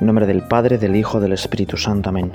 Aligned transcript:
En 0.00 0.06
nombre 0.06 0.26
del 0.26 0.40
Padre, 0.40 0.78
del 0.78 0.96
Hijo, 0.96 1.20
del 1.20 1.34
Espíritu 1.34 1.76
Santo. 1.76 2.08
Amén. 2.08 2.32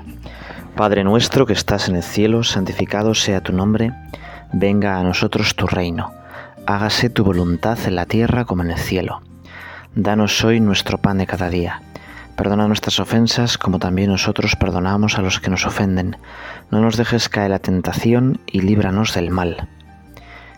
Padre 0.75 1.03
nuestro 1.03 1.47
que 1.47 1.53
estás 1.53 1.89
en 1.89 1.95
el 1.95 2.03
cielo, 2.03 2.43
santificado 2.43 3.15
sea 3.15 3.41
tu 3.41 3.53
nombre, 3.53 3.91
venga 4.53 4.99
a 4.99 5.03
nosotros 5.03 5.55
tu 5.55 5.65
reino, 5.65 6.13
hágase 6.67 7.09
tu 7.09 7.23
voluntad 7.23 7.79
en 7.87 7.95
la 7.95 8.05
tierra 8.05 8.45
como 8.45 8.61
en 8.61 8.69
el 8.69 8.77
cielo. 8.77 9.23
Danos 9.95 10.43
hoy 10.43 10.59
nuestro 10.59 10.99
pan 10.99 11.17
de 11.17 11.25
cada 11.25 11.49
día. 11.49 11.81
Perdona 12.35 12.67
nuestras 12.67 12.99
ofensas 12.99 13.57
como 13.57 13.79
también 13.79 14.11
nosotros 14.11 14.55
perdonamos 14.55 15.17
a 15.17 15.23
los 15.23 15.39
que 15.39 15.49
nos 15.49 15.65
ofenden. 15.65 16.17
No 16.69 16.81
nos 16.81 16.97
dejes 16.97 17.29
caer 17.29 17.49
la 17.49 17.59
tentación 17.59 18.41
y 18.45 18.61
líbranos 18.61 19.15
del 19.15 19.31
mal. 19.31 19.69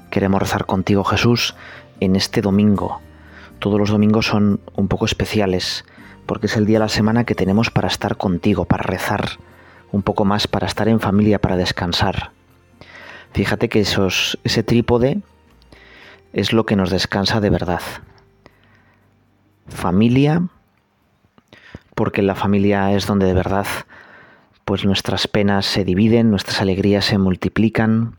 Queremos 0.09 0.41
rezar 0.41 0.65
contigo 0.65 1.05
Jesús 1.05 1.55
en 2.01 2.17
este 2.17 2.41
domingo. 2.41 2.99
Todos 3.59 3.79
los 3.79 3.91
domingos 3.91 4.25
son 4.25 4.59
un 4.75 4.89
poco 4.89 5.05
especiales 5.05 5.85
porque 6.27 6.45
es 6.45 6.55
el 6.57 6.65
día 6.65 6.77
de 6.77 6.85
la 6.85 6.89
semana 6.89 7.23
que 7.23 7.33
tenemos 7.33 7.71
para 7.71 7.87
estar 7.87 8.17
contigo, 8.17 8.65
para 8.65 8.83
rezar 8.83 9.39
un 9.91 10.03
poco 10.03 10.25
más, 10.25 10.47
para 10.47 10.67
estar 10.67 10.87
en 10.87 10.99
familia, 10.99 11.39
para 11.39 11.57
descansar. 11.57 12.31
Fíjate 13.33 13.69
que 13.69 13.79
esos, 13.79 14.37
ese 14.43 14.61
trípode 14.61 15.21
es 16.33 16.53
lo 16.53 16.65
que 16.65 16.75
nos 16.75 16.91
descansa 16.91 17.39
de 17.39 17.49
verdad. 17.49 17.81
Familia, 19.67 20.47
porque 21.95 22.21
la 22.21 22.35
familia 22.35 22.91
es 22.91 23.07
donde 23.07 23.25
de 23.25 23.33
verdad 23.33 23.65
pues 24.65 24.83
nuestras 24.83 25.27
penas 25.27 25.65
se 25.65 25.85
dividen, 25.85 26.29
nuestras 26.29 26.61
alegrías 26.61 27.05
se 27.05 27.17
multiplican. 27.17 28.17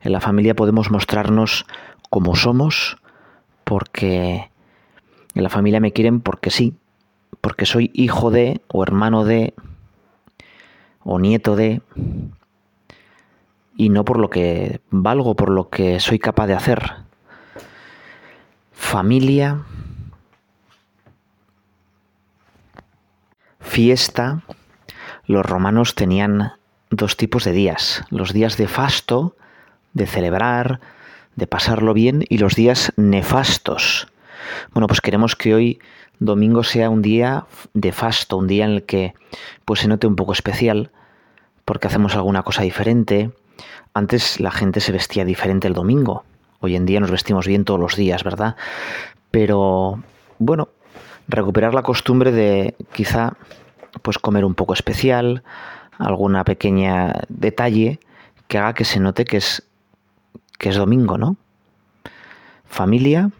En 0.00 0.12
la 0.12 0.20
familia 0.20 0.54
podemos 0.54 0.92
mostrarnos 0.92 1.66
como 2.08 2.36
somos, 2.36 2.98
porque 3.64 4.48
en 5.34 5.42
la 5.42 5.48
familia 5.48 5.80
me 5.80 5.92
quieren 5.92 6.20
porque 6.20 6.50
sí, 6.50 6.74
porque 7.40 7.66
soy 7.66 7.90
hijo 7.94 8.30
de, 8.30 8.60
o 8.68 8.82
hermano 8.82 9.24
de, 9.24 9.54
o 11.04 11.18
nieto 11.18 11.56
de, 11.56 11.82
y 13.76 13.90
no 13.90 14.04
por 14.04 14.18
lo 14.18 14.28
que 14.28 14.80
valgo, 14.90 15.36
por 15.36 15.50
lo 15.50 15.70
que 15.70 16.00
soy 16.00 16.18
capaz 16.18 16.46
de 16.46 16.54
hacer. 16.54 16.92
Familia, 18.72 19.62
fiesta, 23.60 24.42
los 25.26 25.44
romanos 25.44 25.94
tenían 25.94 26.52
dos 26.90 27.16
tipos 27.16 27.44
de 27.44 27.52
días, 27.52 28.02
los 28.10 28.32
días 28.32 28.56
de 28.56 28.66
fasto, 28.66 29.36
de 29.92 30.06
celebrar, 30.06 30.80
de 31.36 31.46
pasarlo 31.46 31.94
bien, 31.94 32.24
y 32.28 32.38
los 32.38 32.54
días 32.54 32.92
nefastos. 32.96 34.08
Bueno, 34.72 34.86
pues 34.86 35.00
queremos 35.00 35.36
que 35.36 35.54
hoy 35.54 35.80
domingo 36.20 36.64
sea 36.64 36.90
un 36.90 37.02
día 37.02 37.46
de 37.74 37.92
fasto, 37.92 38.36
un 38.36 38.46
día 38.46 38.64
en 38.64 38.72
el 38.72 38.82
que 38.84 39.14
pues 39.64 39.80
se 39.80 39.88
note 39.88 40.06
un 40.06 40.16
poco 40.16 40.32
especial, 40.32 40.90
porque 41.64 41.86
hacemos 41.86 42.14
alguna 42.14 42.42
cosa 42.42 42.62
diferente. 42.62 43.30
Antes 43.94 44.40
la 44.40 44.50
gente 44.50 44.80
se 44.80 44.92
vestía 44.92 45.24
diferente 45.24 45.68
el 45.68 45.74
domingo. 45.74 46.24
Hoy 46.60 46.76
en 46.76 46.86
día 46.86 47.00
nos 47.00 47.10
vestimos 47.10 47.46
bien 47.46 47.64
todos 47.64 47.78
los 47.78 47.96
días, 47.96 48.24
¿verdad? 48.24 48.56
Pero 49.30 50.02
bueno, 50.38 50.68
recuperar 51.28 51.74
la 51.74 51.82
costumbre 51.82 52.32
de 52.32 52.74
quizá 52.92 53.34
pues 54.02 54.18
comer 54.18 54.44
un 54.44 54.54
poco 54.54 54.72
especial, 54.72 55.42
alguna 55.98 56.44
pequeña 56.44 57.22
detalle 57.28 58.00
que 58.46 58.58
haga 58.58 58.74
que 58.74 58.84
se 58.84 59.00
note 59.00 59.24
que 59.24 59.36
es 59.38 59.64
que 60.58 60.70
es 60.70 60.76
domingo, 60.76 61.18
¿no? 61.18 61.36
Familia, 62.66 63.30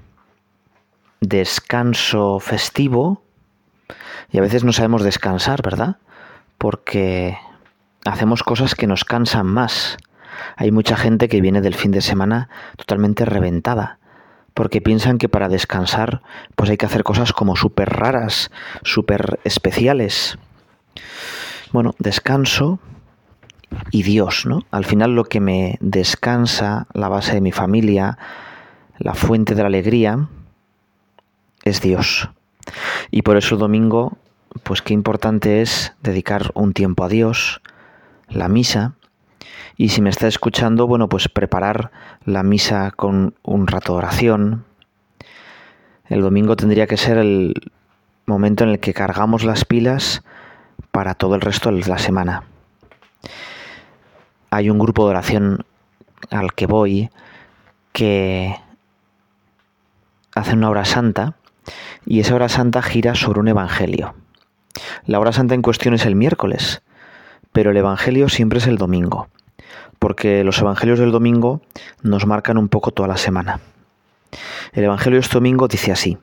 descanso 1.21 2.39
festivo 2.41 3.23
y 4.31 4.39
a 4.39 4.43
veces 4.43 4.65
no 4.65 4.73
sabemos 4.73 5.03
descansar, 5.03 5.63
¿verdad? 5.63 5.97
Porque 6.59 7.39
hacemos 8.05 8.43
cosas 8.43 8.75
que 8.75 8.87
nos 8.87 9.05
cansan 9.05 9.47
más. 9.47 9.97
Hay 10.57 10.71
mucha 10.71 10.97
gente 10.97 11.29
que 11.29 11.41
viene 11.41 11.61
del 11.61 11.75
fin 11.75 11.91
de 11.91 12.01
semana 12.01 12.49
totalmente 12.77 13.25
reventada, 13.25 13.99
porque 14.55 14.81
piensan 14.81 15.19
que 15.19 15.29
para 15.29 15.49
descansar 15.49 16.23
pues 16.57 16.71
hay 16.71 16.77
que 16.77 16.87
hacer 16.87 17.05
cosas 17.05 17.33
como 17.33 17.57
súper 17.57 17.89
raras, 17.91 18.51
súper 18.83 19.41
especiales. 19.45 20.39
Bueno, 21.73 21.95
descanso 21.99 22.79
y 23.91 24.03
Dios, 24.03 24.47
¿no? 24.47 24.61
Al 24.71 24.85
final 24.85 25.15
lo 25.15 25.25
que 25.25 25.41
me 25.41 25.77
descansa, 25.81 26.87
la 26.93 27.09
base 27.09 27.35
de 27.35 27.41
mi 27.41 27.53
familia, 27.53 28.19
la 28.99 29.15
fuente 29.15 29.55
de 29.55 29.63
la 29.63 29.69
alegría, 29.69 30.29
es 31.69 31.81
Dios. 31.81 32.31
Y 33.11 33.23
por 33.23 33.37
eso 33.37 33.55
el 33.55 33.61
domingo, 33.61 34.19
pues 34.63 34.83
qué 34.83 34.95
importante 34.95 35.63
es 35.63 35.95
dedicar 36.03 36.51
un 36.55 36.73
tiempo 36.73 37.05
a 37.05 37.09
Dios, 37.09 37.61
la 38.29 38.49
misa, 38.49 38.95
y 39.81 39.91
si 39.91 40.03
me 40.03 40.11
está 40.11 40.27
escuchando, 40.27 40.89
bueno, 40.89 41.09
pues 41.09 41.29
preparar 41.29 41.93
la 42.25 42.43
misa 42.43 42.91
con 42.91 43.37
un 43.45 43.69
rato 43.69 43.93
de 43.93 43.99
oración. 43.99 44.65
El 46.07 46.21
domingo 46.21 46.57
tendría 46.57 46.89
que 46.89 46.97
ser 46.97 47.17
el 47.17 47.55
momento 48.27 48.65
en 48.65 48.71
el 48.71 48.81
que 48.81 48.93
cargamos 48.93 49.45
las 49.45 49.65
pilas 49.65 50.25
para 50.91 51.15
todo 51.15 51.37
el 51.37 51.41
resto 51.41 51.71
de 51.71 51.87
la 51.87 51.99
semana. 51.99 52.43
Hay 54.51 54.69
un 54.69 54.81
grupo 54.81 55.05
de 55.05 55.11
oración 55.11 55.65
al 56.31 56.55
que 56.55 56.67
voy 56.67 57.11
que 57.93 58.57
hace 60.35 60.55
una 60.55 60.71
hora 60.71 60.85
santa 60.85 61.37
y 62.07 62.21
esa 62.21 62.35
hora 62.35 62.49
santa 62.49 62.83
gira 62.83 63.15
sobre 63.15 63.41
un 63.41 63.49
evangelio. 63.49 64.15
La 65.07 65.19
hora 65.19 65.33
santa 65.33 65.55
en 65.55 65.63
cuestión 65.63 65.95
es 65.95 66.07
el 66.07 66.15
miércoles, 66.15 66.83
pero 67.53 67.71
el 67.71 67.77
evangelio 67.77 68.29
siempre 68.29 68.59
es 68.59 68.67
el 68.67 68.79
domingo, 68.79 69.29
porque 69.99 70.45
los 70.45 70.59
evangelios 70.61 70.99
del 70.99 71.13
domingo 71.13 71.61
nos 72.03 72.27
marcan 72.27 72.59
un 72.59 72.69
poco 72.69 72.91
toda 72.91 73.09
la 73.09 73.17
semana. 73.17 73.61
El 74.73 74.85
evangelio 74.85 75.19
este 75.19 75.35
domingo 75.35 75.69
dice 75.69 75.93
así: 75.93 76.19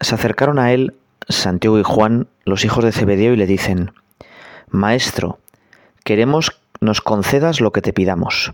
Se 0.00 0.14
acercaron 0.14 0.58
a 0.58 0.72
él 0.72 0.94
Santiago 1.28 1.78
y 1.78 1.82
Juan, 1.82 2.28
los 2.44 2.64
hijos 2.64 2.84
de 2.84 2.92
Zebedeo, 2.92 3.34
y 3.34 3.36
le 3.36 3.46
dicen: 3.46 3.92
Maestro, 4.70 5.38
queremos 6.04 6.60
nos 6.80 7.00
concedas 7.00 7.60
lo 7.60 7.72
que 7.72 7.82
te 7.82 7.92
pidamos. 7.92 8.52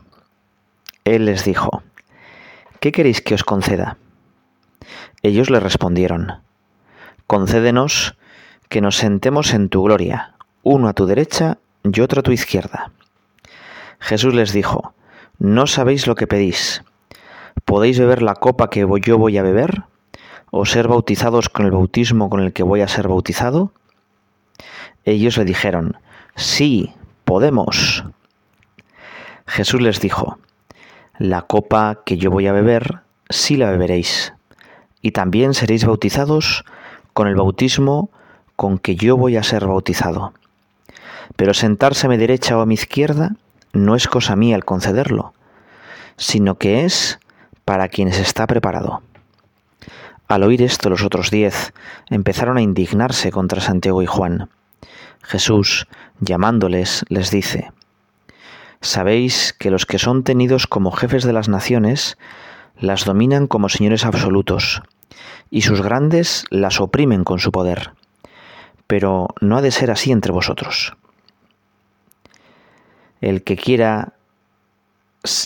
Él 1.05 1.25
les 1.27 1.45
dijo: 1.45 1.83
¿Qué 2.81 2.93
queréis 2.93 3.21
que 3.21 3.35
os 3.35 3.45
conceda? 3.45 3.97
Ellos 5.25 5.50
le 5.50 5.60
respondieron, 5.60 6.41
Concédenos 7.28 8.16
que 8.69 8.81
nos 8.81 8.97
sentemos 8.97 9.55
en 9.55 9.69
tu 9.69 9.84
gloria, 9.84 10.34
uno 10.65 10.88
a 10.88 10.94
tu 10.94 11.06
derecha 11.06 11.59
y 11.84 12.00
otro 12.00 12.21
a 12.21 12.22
tu 12.25 12.33
izquierda. 12.33 12.91
Jesús 14.00 14.34
les 14.34 14.53
dijo, 14.53 14.94
No 15.38 15.69
sabéis 15.69 16.09
lo 16.09 16.16
que 16.16 16.27
pedís. 16.27 16.82
¿Podéis 17.65 18.00
beber 18.00 18.21
la 18.21 18.34
copa 18.34 18.69
que 18.69 18.84
yo 19.05 19.19
voy 19.19 19.38
a 19.38 19.44
beber? 19.44 19.84
¿O 20.50 20.66
ser 20.66 20.88
bautizados 20.88 21.49
con 21.49 21.66
el 21.66 21.71
bautismo 21.71 22.28
con 22.28 22.41
el 22.41 22.53
que 22.53 22.65
voy 22.65 22.81
a 22.81 22.88
ser 22.88 23.06
bautizado? 23.06 23.72
Ellos 25.05 25.37
le 25.37 25.44
dijeron, 25.44 25.99
Sí, 26.34 26.93
podemos. 27.25 28.05
Jesús 29.47 29.81
les 29.81 30.00
dijo, 30.00 30.38
La 31.19 31.43
copa 31.43 32.00
que 32.05 32.16
yo 32.16 32.32
voy 32.32 32.49
a 32.49 32.53
beber, 32.53 33.03
sí 33.31 33.56
la 33.56 33.71
beberéis 33.71 34.32
y 35.03 35.11
también 35.11 35.53
seréis 35.53 35.85
bautizados 35.85 36.65
con 37.13 37.29
el 37.29 37.35
bautismo 37.35 38.11
con 38.57 38.79
que 38.79 38.97
yo 38.97 39.17
voy 39.17 39.37
a 39.37 39.43
ser 39.43 39.67
bautizado. 39.67 40.33
Pero 41.37 41.53
sentarse 41.53 42.07
a 42.07 42.11
mi 42.11 42.17
derecha 42.17 42.57
o 42.57 42.61
a 42.61 42.67
mi 42.67 42.75
izquierda 42.75 43.37
no 43.73 43.97
es 43.97 44.06
cosa 44.06 44.37
mía 44.37 44.56
el 44.56 44.65
concederlo, 44.65 45.35
sino 46.17 46.56
que 46.56 46.85
es 46.85 47.19
para 47.65 47.88
quienes 47.88 48.19
está 48.19 48.47
preparado. 48.47 49.03
Al 50.29 50.44
oír 50.44 50.62
esto 50.62 50.88
los 50.88 51.03
otros 51.03 51.31
diez 51.31 51.73
empezaron 52.09 52.56
a 52.56 52.62
indignarse 52.62 53.31
contra 53.31 53.61
Santiago 53.61 54.03
y 54.03 54.06
Juan. 54.06 54.49
Jesús, 55.23 55.87
llamándoles, 56.21 57.05
les 57.09 57.31
dice, 57.31 57.73
Sabéis 58.81 59.55
que 59.59 59.71
los 59.71 59.87
que 59.87 59.99
son 59.99 60.25
tenidos 60.25 60.67
como 60.67 60.91
jefes 60.91 61.23
de 61.25 61.32
las 61.32 61.49
naciones 61.49 62.19
las 62.79 63.05
dominan 63.05 63.47
como 63.47 63.69
señores 63.69 64.05
absolutos, 64.05 64.82
y 65.52 65.60
sus 65.60 65.82
grandes 65.82 66.46
las 66.49 66.81
oprimen 66.81 67.25
con 67.25 67.38
su 67.38 67.52
poder. 67.52 67.93
Pero 68.87 69.28
no 69.43 69.58
ha 69.58 69.62
de 69.62 69.70
ser 69.70 69.90
así 69.90 70.10
entre 70.10 70.32
vosotros. 70.32 70.94
El 73.20 73.44
que 73.44 73.56
quiera 73.56 74.14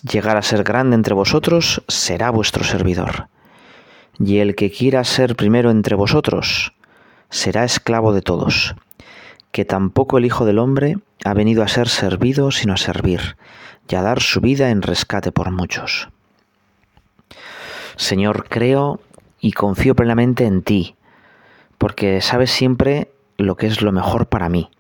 llegar 0.09 0.37
a 0.37 0.43
ser 0.43 0.63
grande 0.63 0.95
entre 0.95 1.13
vosotros 1.13 1.83
será 1.89 2.31
vuestro 2.31 2.63
servidor. 2.63 3.27
Y 4.21 4.39
el 4.39 4.55
que 4.55 4.71
quiera 4.71 5.03
ser 5.03 5.35
primero 5.35 5.73
entre 5.73 5.97
vosotros 5.97 6.73
será 7.29 7.65
esclavo 7.65 8.13
de 8.13 8.23
todos. 8.23 8.77
Que 9.51 9.65
tampoco 9.65 10.19
el 10.19 10.25
Hijo 10.25 10.47
del 10.47 10.61
Hombre 10.61 10.99
ha 11.25 11.35
venido 11.35 11.65
a 11.65 11.69
ser 11.69 11.89
servido, 11.89 12.53
sino 12.53 12.75
a 12.75 12.79
servir, 12.79 13.37
y 13.89 13.97
a 13.97 14.03
dar 14.03 14.23
su 14.23 14.41
vida 14.41 14.71
en 14.71 14.83
rescate 14.83 15.33
por 15.33 15.51
muchos. 15.51 16.09
Señor, 17.97 18.47
creo 18.49 19.01
y 19.47 19.53
confío 19.53 19.95
plenamente 19.95 20.45
en 20.45 20.61
ti, 20.63 20.97
porque 21.79 22.21
sabes 22.21 22.51
siempre 22.51 23.13
lo 23.37 23.55
que 23.55 23.69
es 23.69 23.81
lo 23.81 23.93
mejor 23.93 24.27
para 24.27 24.49
mí 24.49 24.71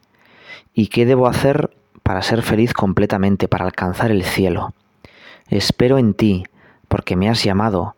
y 0.74 0.88
qué 0.88 1.06
debo 1.06 1.28
hacer 1.28 1.70
para 2.02 2.20
ser 2.20 2.42
feliz 2.42 2.74
completamente, 2.74 3.46
para 3.46 3.64
alcanzar 3.64 4.10
el 4.10 4.24
cielo. 4.24 4.74
Espero 5.48 5.98
en 5.98 6.14
ti, 6.14 6.46
porque 6.88 7.14
me 7.14 7.28
has 7.28 7.44
llamado, 7.44 7.94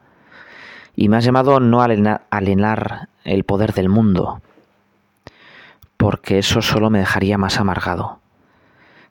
y 0.95 1.09
me 1.09 1.17
has 1.17 1.25
llamado 1.25 1.59
no 1.59 1.81
a 1.81 1.87
alenar 2.29 3.09
el 3.25 3.45
poder 3.45 3.73
del 3.73 3.89
mundo, 3.89 4.43
porque 5.97 6.39
eso 6.39 6.61
solo 6.61 6.91
me 6.91 6.99
dejaría 6.99 7.39
más 7.39 7.59
amargado. 7.59 8.21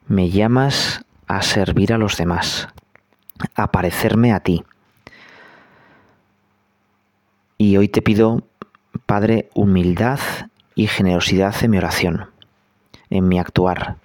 Me 0.06 0.30
llamas 0.30 1.04
a 1.26 1.42
servir 1.42 1.92
a 1.92 1.98
los 1.98 2.16
demás, 2.18 2.68
a 3.56 3.72
parecerme 3.72 4.32
a 4.32 4.38
ti. 4.38 4.62
Y 7.60 7.76
hoy 7.76 7.88
te 7.88 8.02
pido, 8.02 8.44
Padre, 9.04 9.48
humildad 9.52 10.20
y 10.76 10.86
generosidad 10.86 11.56
en 11.64 11.72
mi 11.72 11.78
oración, 11.78 12.26
en 13.10 13.26
mi 13.26 13.40
actuar. 13.40 13.96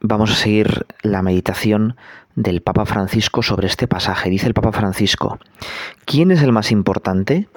Vamos 0.00 0.32
a 0.32 0.34
seguir 0.34 0.84
la 1.02 1.22
meditación 1.22 1.96
del 2.34 2.60
Papa 2.60 2.86
Francisco 2.86 3.44
sobre 3.44 3.68
este 3.68 3.86
pasaje. 3.86 4.30
Dice 4.30 4.48
el 4.48 4.54
Papa 4.54 4.72
Francisco, 4.72 5.38
¿quién 6.04 6.32
es 6.32 6.42
el 6.42 6.50
más 6.50 6.72
importante? 6.72 7.48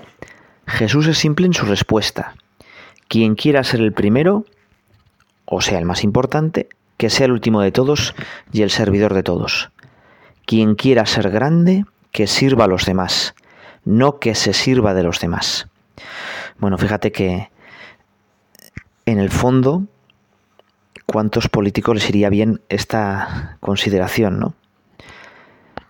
Jesús 0.67 1.07
es 1.07 1.17
simple 1.17 1.47
en 1.47 1.53
su 1.53 1.65
respuesta. 1.65 2.35
Quien 3.07 3.33
quiera 3.33 3.63
ser 3.63 3.81
el 3.81 3.93
primero, 3.93 4.45
o 5.45 5.59
sea, 5.59 5.79
el 5.79 5.85
más 5.85 6.03
importante, 6.03 6.69
que 6.97 7.09
sea 7.09 7.25
el 7.25 7.31
último 7.31 7.61
de 7.61 7.71
todos 7.71 8.13
y 8.53 8.61
el 8.61 8.69
servidor 8.69 9.15
de 9.15 9.23
todos. 9.23 9.71
Quien 10.45 10.75
quiera 10.75 11.07
ser 11.07 11.31
grande, 11.31 11.85
que 12.11 12.27
sirva 12.27 12.65
a 12.65 12.67
los 12.67 12.85
demás, 12.85 13.35
no 13.83 14.19
que 14.19 14.35
se 14.35 14.53
sirva 14.53 14.93
de 14.93 15.03
los 15.03 15.19
demás. 15.19 15.67
Bueno, 16.57 16.77
fíjate 16.77 17.11
que 17.11 17.49
en 19.05 19.19
el 19.19 19.31
fondo, 19.31 19.83
¿cuántos 21.05 21.47
políticos 21.47 21.95
les 21.95 22.09
iría 22.09 22.29
bien 22.29 22.61
esta 22.69 23.57
consideración, 23.59 24.39
no? 24.39 24.53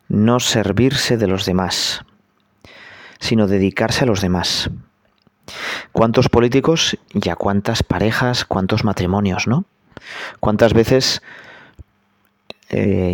No 0.07 0.39
servirse 0.39 1.17
de 1.17 1.27
los 1.27 1.45
demás, 1.45 2.03
sino 3.19 3.47
dedicarse 3.47 4.03
a 4.03 4.07
los 4.07 4.21
demás. 4.21 4.69
¿Cuántos 5.91 6.29
políticos 6.29 6.97
y 7.13 7.29
a 7.29 7.35
cuántas 7.35 7.83
parejas, 7.83 8.45
cuántos 8.45 8.83
matrimonios, 8.83 9.47
¿no? 9.47 9.65
¿Cuántas 10.39 10.73
veces 10.73 11.21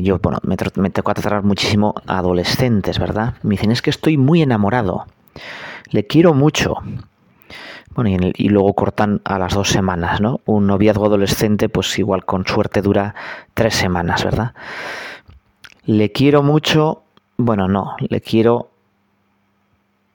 yo, 0.04 0.20
bueno, 0.20 0.40
me, 0.44 0.56
me 0.76 0.92
que 0.92 1.02
tratar 1.02 1.44
muchísimo 1.44 1.96
a 2.06 2.20
adolescentes, 2.20 3.00
¿verdad? 3.00 3.36
Me 3.44 3.52
dicen, 3.52 3.72
es 3.72 3.82
que 3.82 3.90
estoy 3.90 4.18
muy 4.18 4.42
enamorado, 4.42 5.06
le 5.90 6.06
quiero 6.06 6.34
mucho. 6.34 6.76
Bueno, 7.96 8.10
y, 8.12 8.34
y, 8.36 8.50
luego 8.50 8.74
cortan 8.76 9.22
a 9.24 9.40
las 9.40 9.56
dos 9.56 9.70
semanas, 9.70 10.22
¿no? 10.22 10.42
Un 10.46 10.68
noviazgo 10.68 11.08
adolescente, 11.08 11.70
pues 11.70 11.98
igual 11.98 12.26
con 12.26 12.46
suerte 12.46 12.84
dura 12.84 13.16
tres 13.56 13.74
semanas, 13.74 14.24
¿verdad? 14.24 14.54
Le 15.86 16.12
quiero 16.12 16.44
mucho, 16.44 17.04
bueno, 17.38 17.68
no, 17.68 17.96
le 18.00 18.22
quiero 18.22 18.70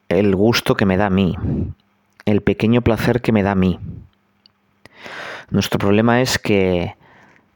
el 0.09 0.37
gusto 0.37 0.77
que 0.77 0.87
me 0.87 0.97
da 0.97 1.07
a 1.07 1.11
mí, 1.11 1.37
el 2.25 2.43
pequeño 2.43 2.83
placer 2.83 3.21
que 3.21 3.33
me 3.33 3.43
da 3.43 3.53
a 3.53 3.57
mí. 3.57 3.81
Nuestro 5.51 5.79
problema 5.79 6.21
es 6.21 6.39
que 6.39 6.95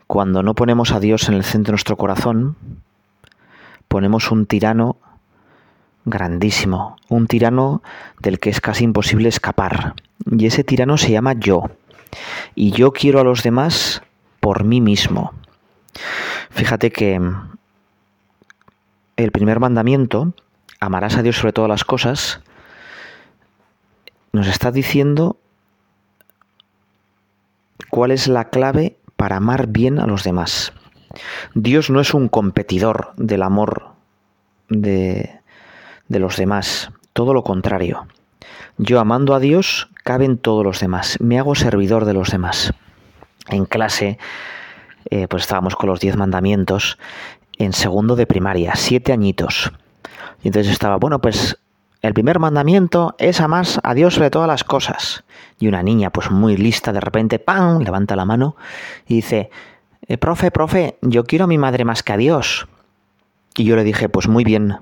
cuando 0.07 0.43
no 0.43 0.55
ponemos 0.55 0.93
a 0.93 1.01
Dios 1.01 1.29
en 1.29 1.35
el 1.35 1.45
centro 1.45 1.71
de 1.71 1.73
nuestro 1.73 1.97
corazón, 1.97 2.57
ponemos 3.89 4.31
un 4.31 4.47
tirano 4.47 4.97
grandísimo, 6.05 6.97
un 7.09 7.27
tirano 7.27 7.83
del 8.21 8.39
que 8.39 8.51
es 8.51 8.61
casi 8.61 8.85
imposible 8.85 9.29
escapar. 9.29 9.95
Y 10.25 10.47
ese 10.47 10.65
tirano 10.65 10.97
se 10.97 11.11
llama 11.11 11.33
yo. 11.35 11.65
Y 12.55 12.71
yo 12.71 12.93
quiero 12.93 13.21
a 13.21 13.25
los 13.25 13.43
demás 13.43 14.03
por 14.41 14.65
mí 14.65 14.81
mismo. 14.81 15.33
Fíjate 16.51 16.91
que 16.91 17.21
el 19.17 19.33
primer 19.33 19.61
mandamiento, 19.61 20.33
amarás 20.79 21.17
a 21.17 21.23
Dios 21.23 21.37
sobre 21.37 21.53
todas 21.53 21.69
las 21.69 21.85
cosas, 21.85 22.41
nos 24.33 24.47
está 24.47 24.71
diciendo 24.71 25.37
cuál 27.91 28.11
es 28.11 28.29
la 28.29 28.51
clave 28.51 28.96
para 29.17 29.37
amar 29.37 29.69
bien 29.69 29.99
a 29.99 30.07
los 30.07 30.25
demás. 30.25 30.73
Dios 31.55 31.91
no 31.91 32.01
es 32.01 32.15
un 32.15 32.29
competidor 32.29 33.13
del 33.17 33.43
amor 33.43 33.93
de, 34.69 35.41
de 36.09 36.19
los 36.19 36.37
demás, 36.37 36.91
todo 37.13 37.35
lo 37.35 37.43
contrario. 37.43 38.07
Yo 38.79 39.01
amando 39.01 39.35
a 39.35 39.41
Dios 39.41 39.89
caben 40.05 40.39
todos 40.39 40.65
los 40.65 40.81
demás, 40.81 41.17
me 41.21 41.39
hago 41.39 41.55
servidor 41.55 42.05
de 42.05 42.15
los 42.15 42.31
demás. 42.31 42.73
En 43.49 43.65
clase, 43.65 44.19
eh, 45.11 45.29
pues 45.29 45.45
estábamos 45.45 45.77
con 45.77 45.89
los 45.89 46.01
diez 46.01 46.17
mandamientos 46.17 46.99
en 47.59 47.73
segundo 47.73 48.17
de 48.17 48.27
primaria, 48.27 48.73
siete 48.75 49.13
añitos. 49.13 49.73
Y 50.43 50.49
entonces 50.49 50.73
estaba, 50.73 50.97
bueno, 50.97 51.21
pues 51.21 51.59
el 52.07 52.15
primer 52.15 52.39
mandamiento 52.39 53.15
es 53.19 53.41
amar 53.41 53.67
a 53.83 53.95
Dios 53.95 54.15
sobre 54.15 54.31
todas 54.31 54.49
las 54.49 54.65
cosas. 54.65 55.25
Y 55.59 55.69
una 55.69 55.83
niña, 55.83 56.11
pues 56.11 56.31
muy 56.31 56.57
lista, 56.57 56.93
de 56.93 57.01
repente, 57.01 57.39
¡pam!, 57.39 57.83
levanta 57.83 58.17
la 58.17 58.25
mano 58.25 58.57
y 59.07 59.17
dice, 59.17 59.51
eh, 60.07 60.19
profe, 60.19 60.51
profe, 60.51 60.99
yo 61.03 61.25
quiero 61.25 61.45
a 61.45 61.49
mi 61.49 61.59
madre 61.59 61.85
más 61.85 62.03
que 62.03 62.13
a 62.13 62.17
Dios. 62.17 62.69
Y 63.57 63.65
yo 63.65 63.77
le 63.77 63.85
dije, 63.85 64.09
pues 64.09 64.29
muy 64.29 64.45
bien, 64.45 64.77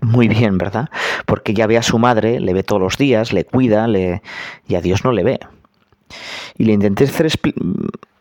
muy 0.00 0.28
bien, 0.28 0.58
¿verdad? 0.58 0.88
Porque 1.26 1.54
ya 1.54 1.66
ve 1.66 1.78
a 1.78 1.82
su 1.82 1.98
madre, 1.98 2.40
le 2.40 2.54
ve 2.54 2.62
todos 2.62 2.80
los 2.80 2.96
días, 2.96 3.32
le 3.32 3.44
cuida, 3.44 3.86
le... 3.86 4.22
y 4.66 4.74
a 4.74 4.80
Dios 4.80 5.04
no 5.04 5.12
le 5.12 5.22
ve. 5.22 5.40
Y 6.56 6.64
le 6.64 6.72
intenté 6.72 7.04
hacer 7.04 7.26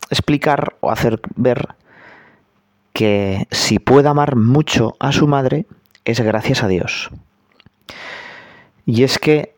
explicar 0.10 0.76
o 0.82 0.92
hacer 0.92 1.22
ver 1.36 1.76
que 2.94 3.48
si 3.52 3.80
puede 3.80 4.10
amar 4.10 4.36
mucho 4.36 4.96
a 5.00 5.12
su 5.12 5.28
madre, 5.28 5.66
es 6.06 6.20
gracias 6.20 6.64
a 6.64 6.68
Dios. 6.68 7.10
Y 8.86 9.04
es 9.04 9.18
que 9.20 9.54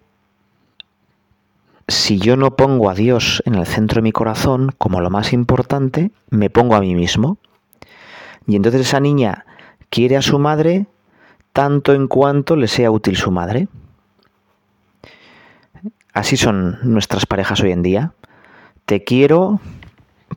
si 1.87 2.19
yo 2.19 2.35
no 2.35 2.55
pongo 2.55 2.89
a 2.89 2.95
Dios 2.95 3.43
en 3.45 3.55
el 3.55 3.65
centro 3.65 3.97
de 3.97 4.03
mi 4.03 4.11
corazón 4.11 4.71
como 4.77 5.01
lo 5.01 5.09
más 5.09 5.33
importante, 5.33 6.11
me 6.29 6.49
pongo 6.49 6.75
a 6.75 6.81
mí 6.81 6.95
mismo. 6.95 7.37
Y 8.47 8.55
entonces 8.55 8.81
esa 8.81 8.99
niña 8.99 9.45
quiere 9.89 10.17
a 10.17 10.21
su 10.21 10.39
madre 10.39 10.87
tanto 11.53 11.93
en 11.93 12.07
cuanto 12.07 12.55
le 12.55 12.67
sea 12.67 12.91
útil 12.91 13.15
su 13.15 13.31
madre. 13.31 13.67
Así 16.13 16.37
son 16.37 16.79
nuestras 16.83 17.25
parejas 17.25 17.61
hoy 17.61 17.71
en 17.71 17.81
día. 17.81 18.13
Te 18.85 19.03
quiero, 19.03 19.59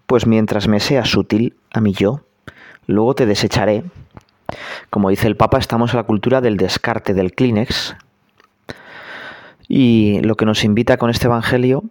pues 0.06 0.26
mientras 0.26 0.68
me 0.68 0.80
seas 0.80 1.14
útil 1.16 1.56
a 1.72 1.80
mí 1.80 1.92
yo, 1.92 2.22
luego 2.86 3.14
te 3.14 3.26
desecharé. 3.26 3.84
Como 4.90 5.10
dice 5.10 5.26
el 5.26 5.36
Papa, 5.36 5.58
estamos 5.58 5.92
en 5.92 5.98
la 5.98 6.04
cultura 6.04 6.40
del 6.40 6.56
descarte 6.56 7.14
del 7.14 7.32
Kleenex, 7.32 7.96
y 9.68 10.20
lo 10.22 10.34
que 10.36 10.46
nos 10.46 10.64
invita 10.64 10.96
con 10.96 11.10
este 11.10 11.26
Evangelio, 11.26 11.84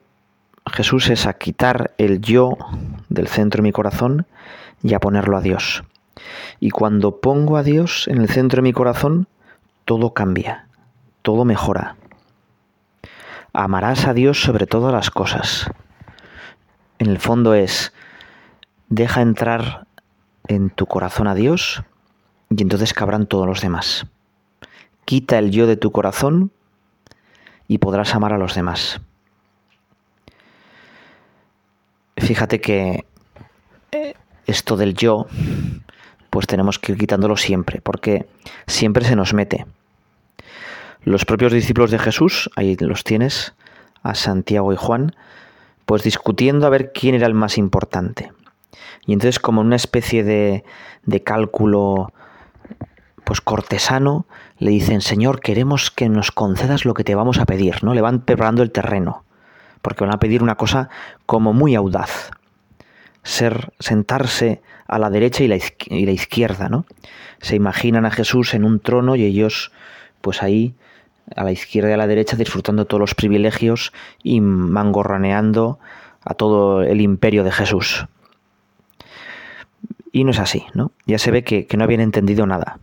Jesús, 0.66 1.10
es 1.10 1.28
a 1.28 1.34
quitar 1.34 1.94
el 2.00 2.20
yo 2.20 2.58
del 3.08 3.28
centro 3.28 3.60
de 3.60 3.68
mi 3.68 3.72
corazón 3.72 4.26
y 4.82 4.96
a 4.96 5.00
ponerlo 5.00 5.38
a 5.38 5.42
Dios. 5.42 5.84
Y 6.60 6.72
cuando 6.72 7.22
pongo 7.22 7.56
a 7.56 7.64
Dios 7.64 8.08
en 8.08 8.20
el 8.20 8.30
centro 8.30 8.58
de 8.58 8.64
mi 8.64 8.74
corazón, 8.74 9.28
todo 9.86 10.14
cambia, 10.14 10.68
todo 11.22 11.46
mejora. 11.46 11.96
Amarás 13.54 14.08
a 14.08 14.14
Dios 14.14 14.42
sobre 14.42 14.66
todas 14.66 14.92
las 14.92 15.12
cosas. 15.12 15.70
En 17.00 17.08
el 17.08 17.20
fondo 17.20 17.54
es, 17.54 17.94
deja 18.90 19.22
entrar 19.22 19.86
en 20.48 20.72
tu 20.72 20.88
corazón 20.88 21.28
a 21.28 21.36
Dios 21.36 21.84
y 22.50 22.62
entonces 22.62 22.94
cabrán 22.94 23.28
todos 23.28 23.46
los 23.46 23.62
demás. 23.62 24.08
Quita 25.06 25.38
el 25.38 25.52
yo 25.52 25.68
de 25.68 25.78
tu 25.78 25.92
corazón 25.92 26.52
y 27.68 27.78
podrás 27.80 28.16
amar 28.16 28.34
a 28.34 28.38
los 28.38 28.56
demás. 28.56 29.02
Fíjate 32.18 32.60
que 32.60 33.06
esto 34.46 34.78
del 34.78 34.94
yo, 34.96 35.28
pues 36.30 36.48
tenemos 36.48 36.80
que 36.80 36.94
ir 36.94 36.98
quitándolo 36.98 37.38
siempre, 37.38 37.82
porque 37.82 38.28
siempre 38.66 39.06
se 39.06 39.16
nos 39.16 39.34
mete. 39.34 39.66
Los 41.04 41.26
propios 41.26 41.54
discípulos 41.54 41.92
de 41.92 42.00
Jesús, 42.00 42.50
ahí 42.56 42.76
los 42.80 43.04
tienes, 43.04 43.54
a 44.04 44.16
Santiago 44.16 44.74
y 44.74 44.78
Juan, 44.78 45.16
pues 45.86 46.04
discutiendo 46.04 46.66
a 46.66 46.70
ver 46.70 46.92
quién 46.94 47.16
era 47.16 47.28
el 47.28 47.34
más 47.34 47.58
importante. 47.58 48.32
Y 49.06 49.14
entonces 49.14 49.40
como 49.40 49.62
una 49.62 49.76
especie 49.76 50.24
de, 50.24 50.64
de 51.04 51.24
cálculo 51.24 52.12
pues 53.28 53.42
cortesano, 53.42 54.26
le 54.58 54.72
dicen, 54.72 55.02
Señor, 55.02 55.42
queremos 55.42 55.92
que 55.92 56.08
nos 56.08 56.32
concedas 56.32 56.86
lo 56.86 56.94
que 56.94 57.04
te 57.04 57.14
vamos 57.14 57.40
a 57.40 57.46
pedir, 57.46 57.84
¿no? 57.84 57.94
Le 57.94 58.00
van 58.00 58.22
preparando 58.22 58.64
el 58.64 58.72
terreno, 58.72 59.26
porque 59.82 60.06
van 60.06 60.14
a 60.14 60.20
pedir 60.20 60.42
una 60.42 60.56
cosa 60.56 60.88
como 61.26 61.52
muy 61.52 61.76
audaz, 61.76 62.32
ser, 63.24 63.74
sentarse 63.80 64.62
a 64.88 64.98
la 64.98 65.10
derecha 65.10 65.44
y 65.44 65.50
la, 65.50 65.58
y 65.88 66.06
la 66.06 66.12
izquierda, 66.14 66.70
¿no? 66.70 66.86
Se 67.42 67.58
imaginan 67.58 68.06
a 68.06 68.12
Jesús 68.12 68.54
en 68.54 68.64
un 68.64 68.80
trono 68.80 69.18
y 69.18 69.26
ellos, 69.26 69.74
pues 70.22 70.42
ahí, 70.42 70.74
a 71.36 71.44
la 71.44 71.52
izquierda 71.52 71.90
y 71.90 71.94
a 71.94 71.98
la 71.98 72.08
derecha 72.08 72.38
disfrutando 72.38 72.86
todos 72.86 73.02
los 73.02 73.14
privilegios 73.14 73.92
y 74.24 74.40
mangorraneando 74.40 75.80
a 76.24 76.34
todo 76.34 76.82
el 76.82 77.02
imperio 77.02 77.44
de 77.44 77.52
Jesús. 77.52 78.06
Y 80.14 80.24
no 80.24 80.32
es 80.32 80.40
así, 80.40 80.64
¿no? 80.74 80.94
Ya 81.06 81.20
se 81.20 81.30
ve 81.30 81.44
que, 81.44 81.66
que 81.66 81.76
no 81.76 81.84
habían 81.84 82.00
entendido 82.00 82.48
nada. 82.48 82.80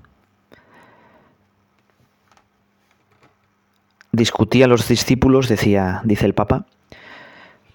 Discutía 4.15 4.69
los 4.69 4.87
discípulos, 4.87 5.49
decía, 5.49 6.01
dice 6.05 6.25
el 6.25 6.35
Papa, 6.35 6.67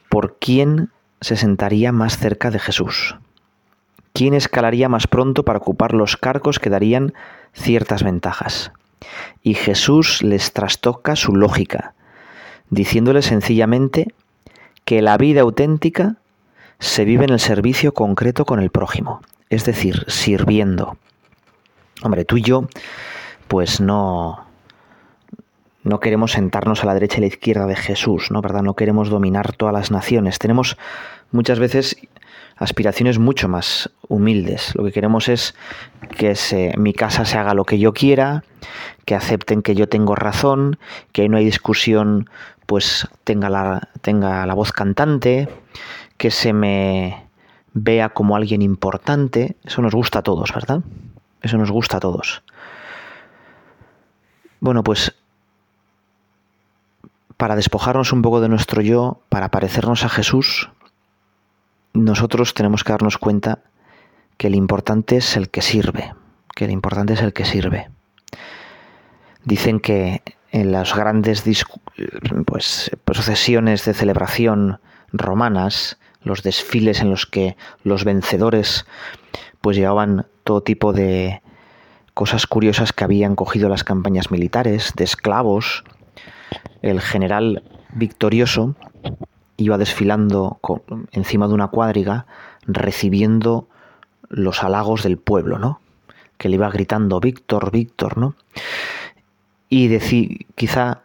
por 0.07 0.37
quién 0.39 0.89
se 1.19 1.35
sentaría 1.35 1.91
más 1.91 2.17
cerca 2.17 2.49
de 2.49 2.59
Jesús. 2.59 3.17
¿Quién 4.13 4.33
escalaría 4.33 4.87
más 4.87 5.05
pronto 5.05 5.43
para 5.43 5.59
ocupar 5.59 5.93
los 5.93 6.15
cargos 6.15 6.59
que 6.59 6.69
darían 6.69 7.13
ciertas 7.51 8.03
ventajas? 8.03 8.71
Y 9.43 9.53
Jesús 9.53 10.23
les 10.23 10.53
trastoca 10.53 11.17
su 11.17 11.35
lógica, 11.35 11.93
diciéndole 12.69 13.21
sencillamente 13.21 14.07
que 14.85 15.01
la 15.01 15.17
vida 15.17 15.41
auténtica 15.41 16.15
se 16.79 17.03
vive 17.03 17.25
en 17.25 17.31
el 17.31 17.41
servicio 17.41 17.93
concreto 17.93 18.45
con 18.45 18.61
el 18.61 18.69
prójimo, 18.69 19.19
es 19.49 19.65
decir, 19.65 20.05
sirviendo. 20.07 20.95
Hombre, 22.01 22.23
tú 22.23 22.37
y 22.37 22.43
yo, 22.43 22.69
pues 23.49 23.81
no, 23.81 24.48
no 25.83 25.99
queremos 25.99 26.33
sentarnos 26.33 26.83
a 26.83 26.87
la 26.87 26.93
derecha 26.93 27.15
y 27.15 27.19
a 27.19 27.21
la 27.21 27.27
izquierda 27.27 27.65
de 27.65 27.75
Jesús, 27.75 28.31
¿no? 28.31 28.41
¿Verdad? 28.41 28.63
No 28.63 28.75
queremos 28.75 29.09
dominar 29.09 29.53
todas 29.53 29.73
las 29.73 29.91
naciones. 29.91 30.39
Tenemos 30.39 30.77
muchas 31.31 31.59
veces 31.59 31.95
aspiraciones 32.57 33.19
mucho 33.19 33.47
más 33.47 33.89
humildes. 34.07 34.75
Lo 34.75 34.83
que 34.83 34.91
queremos 34.91 35.29
es 35.29 35.55
que 36.17 36.73
mi 36.77 36.93
casa 36.93 37.23
se 37.23 37.37
haga 37.37 37.53
lo 37.53 37.63
que 37.63 37.79
yo 37.79 37.93
quiera, 37.93 38.43
que 39.05 39.15
acepten 39.15 39.61
que 39.61 39.75
yo 39.75 39.87
tengo 39.87 40.15
razón, 40.15 40.77
que 41.13 41.29
no 41.29 41.37
hay 41.37 41.45
discusión, 41.45 42.29
pues 42.65 43.07
tenga 43.23 43.49
la, 43.49 43.89
tenga 44.01 44.45
la 44.45 44.53
voz 44.53 44.73
cantante, 44.73 45.47
que 46.17 46.31
se 46.31 46.51
me 46.51 47.25
vea 47.73 48.09
como 48.09 48.35
alguien 48.35 48.61
importante. 48.61 49.55
Eso 49.63 49.81
nos 49.81 49.95
gusta 49.95 50.19
a 50.19 50.23
todos, 50.23 50.53
¿verdad? 50.53 50.81
Eso 51.41 51.57
nos 51.57 51.71
gusta 51.71 51.97
a 51.97 51.99
todos. 52.01 52.43
Bueno, 54.59 54.83
pues 54.83 55.15
para 57.39 57.55
despojarnos 57.55 58.11
un 58.11 58.21
poco 58.21 58.41
de 58.41 58.49
nuestro 58.49 58.81
yo, 58.81 59.21
para 59.29 59.47
parecernos 59.47 60.03
a 60.03 60.09
Jesús, 60.09 60.69
nosotros 61.93 62.53
tenemos 62.53 62.83
que 62.83 62.91
darnos 62.91 63.17
cuenta 63.17 63.59
que 64.35 64.47
el 64.47 64.55
importante 64.55 65.15
es 65.15 65.37
el 65.37 65.49
que 65.49 65.61
sirve, 65.61 66.13
que 66.53 66.65
el 66.65 66.71
importante 66.71 67.13
es 67.13 67.21
el 67.21 67.31
que 67.31 67.45
sirve. 67.45 67.87
Dicen 69.45 69.79
que 69.79 70.21
en 70.51 70.73
las 70.73 70.93
grandes 70.93 71.45
pues, 72.45 72.91
procesiones 73.05 73.85
de 73.85 73.93
celebración 73.93 74.81
romanas, 75.13 75.97
los 76.21 76.43
desfiles 76.43 76.99
en 76.99 77.09
los 77.09 77.25
que 77.25 77.55
los 77.85 78.03
vencedores 78.03 78.85
pues 79.61 79.77
llevaban 79.77 80.27
todo 80.43 80.61
tipo 80.61 80.91
de 80.91 81.41
cosas 82.13 82.47
curiosas 82.47 82.91
que 82.91 83.05
habían 83.05 83.37
cogido 83.37 83.69
las 83.69 83.85
campañas 83.85 84.29
militares, 84.29 84.91
de 84.97 85.05
esclavos, 85.05 85.85
el 86.81 87.01
general 87.01 87.63
victorioso 87.93 88.75
iba 89.57 89.77
desfilando 89.77 90.59
encima 91.11 91.47
de 91.47 91.53
una 91.53 91.67
cuadriga 91.67 92.25
recibiendo 92.65 93.67
los 94.29 94.63
halagos 94.63 95.03
del 95.03 95.17
pueblo, 95.17 95.59
¿no? 95.59 95.81
Que 96.37 96.49
le 96.49 96.55
iba 96.55 96.69
gritando 96.69 97.19
Víctor, 97.19 97.71
Víctor, 97.71 98.17
¿no? 98.17 98.35
Y 99.67 99.87
decir, 99.87 100.45
quizá 100.55 101.01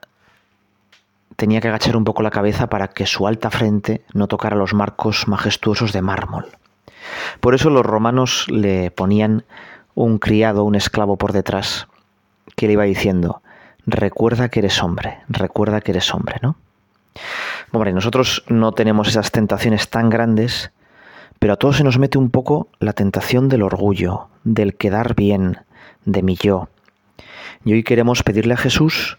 tenía 1.36 1.60
que 1.60 1.68
agachar 1.68 1.96
un 1.96 2.04
poco 2.04 2.22
la 2.22 2.30
cabeza 2.30 2.68
para 2.68 2.88
que 2.88 3.06
su 3.06 3.26
alta 3.26 3.50
frente 3.50 4.04
no 4.12 4.28
tocara 4.28 4.56
los 4.56 4.74
marcos 4.74 5.26
majestuosos 5.26 5.92
de 5.92 6.02
mármol. 6.02 6.46
Por 7.40 7.54
eso 7.54 7.70
los 7.70 7.84
romanos 7.84 8.46
le 8.48 8.90
ponían 8.90 9.44
un 9.94 10.18
criado, 10.18 10.64
un 10.64 10.74
esclavo 10.74 11.16
por 11.16 11.32
detrás, 11.32 11.88
que 12.56 12.66
le 12.66 12.74
iba 12.74 12.84
diciendo, 12.84 13.42
recuerda 13.87 14.49
que 14.49 14.61
eres 14.61 14.83
hombre, 14.83 15.19
recuerda 15.29 15.81
que 15.81 15.93
eres 15.93 16.12
hombre, 16.14 16.37
¿no? 16.43 16.57
Hombre, 17.73 17.93
nosotros 17.93 18.45
no 18.49 18.73
tenemos 18.73 19.09
esas 19.09 19.31
tentaciones 19.31 19.88
tan 19.88 20.11
grandes, 20.11 20.71
pero 21.38 21.55
a 21.55 21.57
todos 21.57 21.76
se 21.76 21.85
nos 21.85 21.99
mete 21.99 22.19
un 22.19 22.31
poco 22.31 22.69
la 22.79 22.93
tentación 22.93 23.49
del 23.49 23.62
orgullo, 23.62 24.29
del 24.45 24.76
quedar 24.76 25.14
bien, 25.14 25.59
de 26.05 26.23
mi 26.23 26.37
yo. 26.37 26.69
Y 27.64 27.73
hoy 27.73 27.83
queremos 27.83 28.23
pedirle 28.23 28.55
a 28.55 28.59
Jesús, 28.59 29.19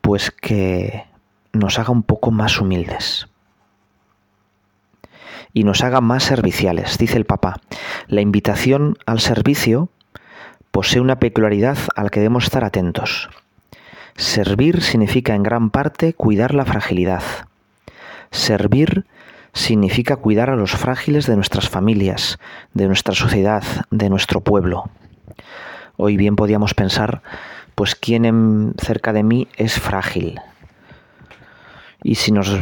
pues 0.00 0.30
que 0.30 1.04
nos 1.52 1.78
haga 1.78 1.90
un 1.90 2.02
poco 2.02 2.30
más 2.30 2.60
humildes 2.60 3.28
y 5.52 5.64
nos 5.64 5.82
haga 5.82 6.00
más 6.00 6.24
serviciales. 6.24 6.98
Dice 6.98 7.16
el 7.16 7.24
Papa, 7.24 7.60
la 8.06 8.20
invitación 8.20 8.96
al 9.06 9.20
servicio 9.20 9.90
posee 10.78 11.00
una 11.00 11.18
peculiaridad 11.18 11.76
a 11.96 12.04
la 12.04 12.08
que 12.08 12.20
debemos 12.20 12.44
estar 12.44 12.62
atentos. 12.62 13.28
Servir 14.14 14.80
significa 14.80 15.34
en 15.34 15.42
gran 15.42 15.70
parte 15.70 16.14
cuidar 16.14 16.54
la 16.54 16.64
fragilidad. 16.64 17.24
Servir 18.30 19.04
significa 19.52 20.14
cuidar 20.14 20.50
a 20.50 20.54
los 20.54 20.70
frágiles 20.70 21.26
de 21.26 21.34
nuestras 21.34 21.68
familias, 21.68 22.38
de 22.74 22.86
nuestra 22.86 23.12
sociedad, 23.16 23.64
de 23.90 24.08
nuestro 24.08 24.40
pueblo. 24.40 24.88
Hoy 25.96 26.16
bien 26.16 26.36
podíamos 26.36 26.74
pensar, 26.74 27.22
pues 27.74 27.96
quién 27.96 28.72
cerca 28.78 29.12
de 29.12 29.24
mí 29.24 29.48
es 29.56 29.80
frágil. 29.80 30.40
Y 32.04 32.14
si 32.14 32.30
nos 32.30 32.56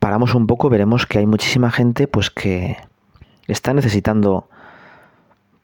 paramos 0.00 0.34
un 0.34 0.48
poco 0.48 0.70
veremos 0.70 1.06
que 1.06 1.18
hay 1.20 1.26
muchísima 1.26 1.70
gente 1.70 2.08
pues 2.08 2.30
que 2.30 2.78
está 3.46 3.74
necesitando 3.74 4.48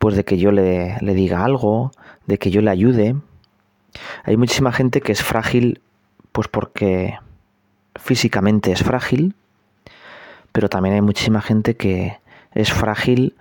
pues 0.04 0.16
de 0.16 0.24
que 0.26 0.36
yo 0.36 0.52
le, 0.52 0.98
le 1.00 1.14
diga 1.14 1.46
algo, 1.46 1.90
de 2.26 2.36
que 2.36 2.50
yo 2.50 2.60
le 2.60 2.70
ayude, 2.70 3.16
hay 4.24 4.36
muchísima 4.36 4.70
gente 4.70 5.00
que 5.00 5.12
es 5.12 5.22
frágil, 5.22 5.80
pues 6.30 6.46
porque 6.46 7.18
físicamente 7.94 8.70
es 8.70 8.82
frágil, 8.82 9.34
pero 10.52 10.68
también 10.68 10.96
hay 10.96 11.00
muchísima 11.00 11.40
gente 11.40 11.78
que 11.78 12.18
es 12.52 12.70
frágil 12.70 13.34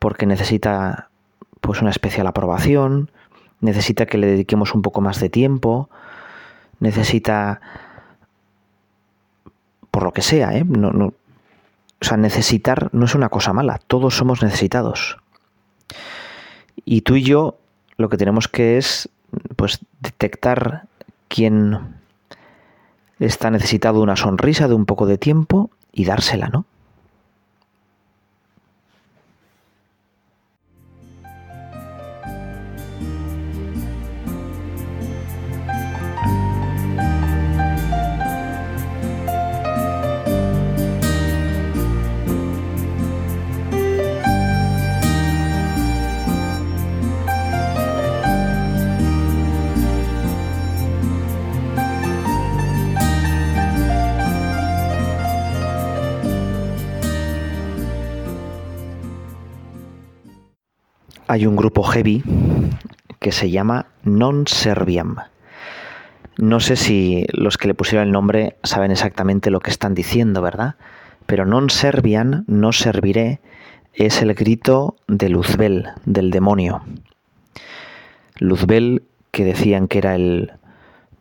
porque 0.00 0.26
necesita 0.26 1.08
pues 1.60 1.80
una 1.80 1.90
especial 1.90 2.26
aprobación, 2.26 3.12
necesita 3.60 4.06
que 4.06 4.18
le 4.18 4.26
dediquemos 4.26 4.74
un 4.74 4.82
poco 4.82 5.02
más 5.02 5.20
de 5.20 5.28
tiempo, 5.28 5.88
necesita 6.80 7.60
por 9.92 10.02
lo 10.02 10.10
que 10.10 10.22
sea, 10.22 10.52
¿eh? 10.56 10.64
No, 10.66 10.90
no, 10.90 11.06
o 11.06 12.04
sea, 12.04 12.16
necesitar 12.16 12.88
no 12.92 13.04
es 13.04 13.14
una 13.14 13.28
cosa 13.28 13.52
mala, 13.52 13.78
todos 13.86 14.16
somos 14.16 14.42
necesitados. 14.42 15.21
Y 16.84 17.02
tú 17.02 17.16
y 17.16 17.22
yo 17.22 17.56
lo 17.96 18.08
que 18.08 18.16
tenemos 18.16 18.48
que 18.48 18.78
es 18.78 19.08
pues 19.56 19.80
detectar 20.00 20.86
quién 21.28 21.96
está 23.18 23.50
necesitado 23.50 23.98
de 23.98 24.02
una 24.02 24.16
sonrisa, 24.16 24.68
de 24.68 24.74
un 24.74 24.86
poco 24.86 25.06
de 25.06 25.18
tiempo 25.18 25.70
y 25.92 26.04
dársela, 26.04 26.48
¿no? 26.48 26.64
Hay 61.32 61.46
un 61.46 61.56
grupo 61.56 61.82
heavy 61.82 62.22
que 63.18 63.32
se 63.32 63.50
llama 63.50 63.86
Non 64.04 64.46
Serviam. 64.46 65.16
No 66.36 66.60
sé 66.60 66.76
si 66.76 67.24
los 67.32 67.56
que 67.56 67.68
le 67.68 67.74
pusieron 67.74 68.08
el 68.08 68.12
nombre 68.12 68.58
saben 68.62 68.90
exactamente 68.90 69.50
lo 69.50 69.60
que 69.60 69.70
están 69.70 69.94
diciendo, 69.94 70.42
¿verdad? 70.42 70.74
Pero 71.24 71.46
non 71.46 71.70
serviam, 71.72 72.44
no 72.48 72.76
serviré, 72.76 73.40
es 73.94 74.20
el 74.20 74.34
grito 74.34 74.96
de 75.08 75.30
Luzbel, 75.30 75.88
del 76.04 76.30
demonio. 76.30 76.84
Luzbel, 78.36 79.04
que 79.30 79.44
decían 79.44 79.88
que 79.88 80.04
era 80.04 80.14
el 80.14 80.52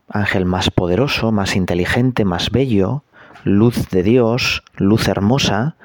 ángel 0.09 0.43
más 0.43 0.71
poderoso, 0.71 1.31
más 1.31 1.55
inteligente, 1.55 2.25
más 2.25 2.51
bello, 2.51 3.05
luz 3.45 3.87
de 3.91 4.03
Dios, 4.03 4.63
luz 4.75 5.07
hermosa, 5.07 5.77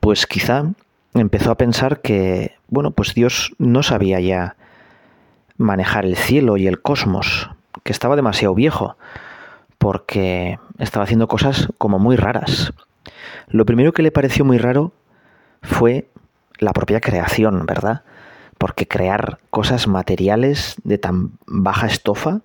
pues 0.00 0.26
quizá 0.26 0.72
empezó 1.12 1.50
a 1.50 1.58
pensar 1.58 2.00
que, 2.00 2.55
bueno, 2.68 2.90
pues 2.90 3.14
Dios 3.14 3.54
no 3.58 3.82
sabía 3.82 4.20
ya 4.20 4.56
manejar 5.56 6.04
el 6.04 6.16
cielo 6.16 6.56
y 6.56 6.66
el 6.66 6.80
cosmos, 6.80 7.50
que 7.82 7.92
estaba 7.92 8.16
demasiado 8.16 8.54
viejo, 8.54 8.96
porque 9.78 10.58
estaba 10.78 11.04
haciendo 11.04 11.28
cosas 11.28 11.68
como 11.78 11.98
muy 11.98 12.16
raras. 12.16 12.72
Lo 13.48 13.64
primero 13.64 13.92
que 13.92 14.02
le 14.02 14.10
pareció 14.10 14.44
muy 14.44 14.58
raro 14.58 14.92
fue 15.62 16.08
la 16.58 16.72
propia 16.72 17.00
creación, 17.00 17.66
¿verdad? 17.66 18.02
Porque 18.58 18.88
crear 18.88 19.38
cosas 19.50 19.86
materiales 19.86 20.76
de 20.84 20.98
tan 20.98 21.32
baja 21.46 21.86
estofa, 21.86 22.40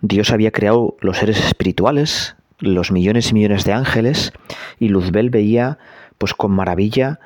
Dios 0.00 0.30
había 0.32 0.50
creado 0.50 0.96
los 1.00 1.18
seres 1.18 1.38
espirituales, 1.44 2.36
los 2.58 2.90
millones 2.90 3.30
y 3.30 3.34
millones 3.34 3.64
de 3.64 3.72
ángeles, 3.72 4.32
y 4.78 4.88
Luzbel 4.88 5.30
veía 5.30 5.78
pues 6.18 6.34
con 6.34 6.52
maravilla 6.52 7.20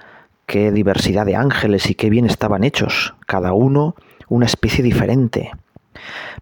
qué 0.48 0.72
diversidad 0.72 1.26
de 1.26 1.36
ángeles 1.36 1.90
y 1.90 1.94
qué 1.94 2.08
bien 2.08 2.24
estaban 2.24 2.64
hechos, 2.64 3.14
cada 3.26 3.52
uno 3.52 3.94
una 4.28 4.46
especie 4.46 4.82
diferente. 4.82 5.52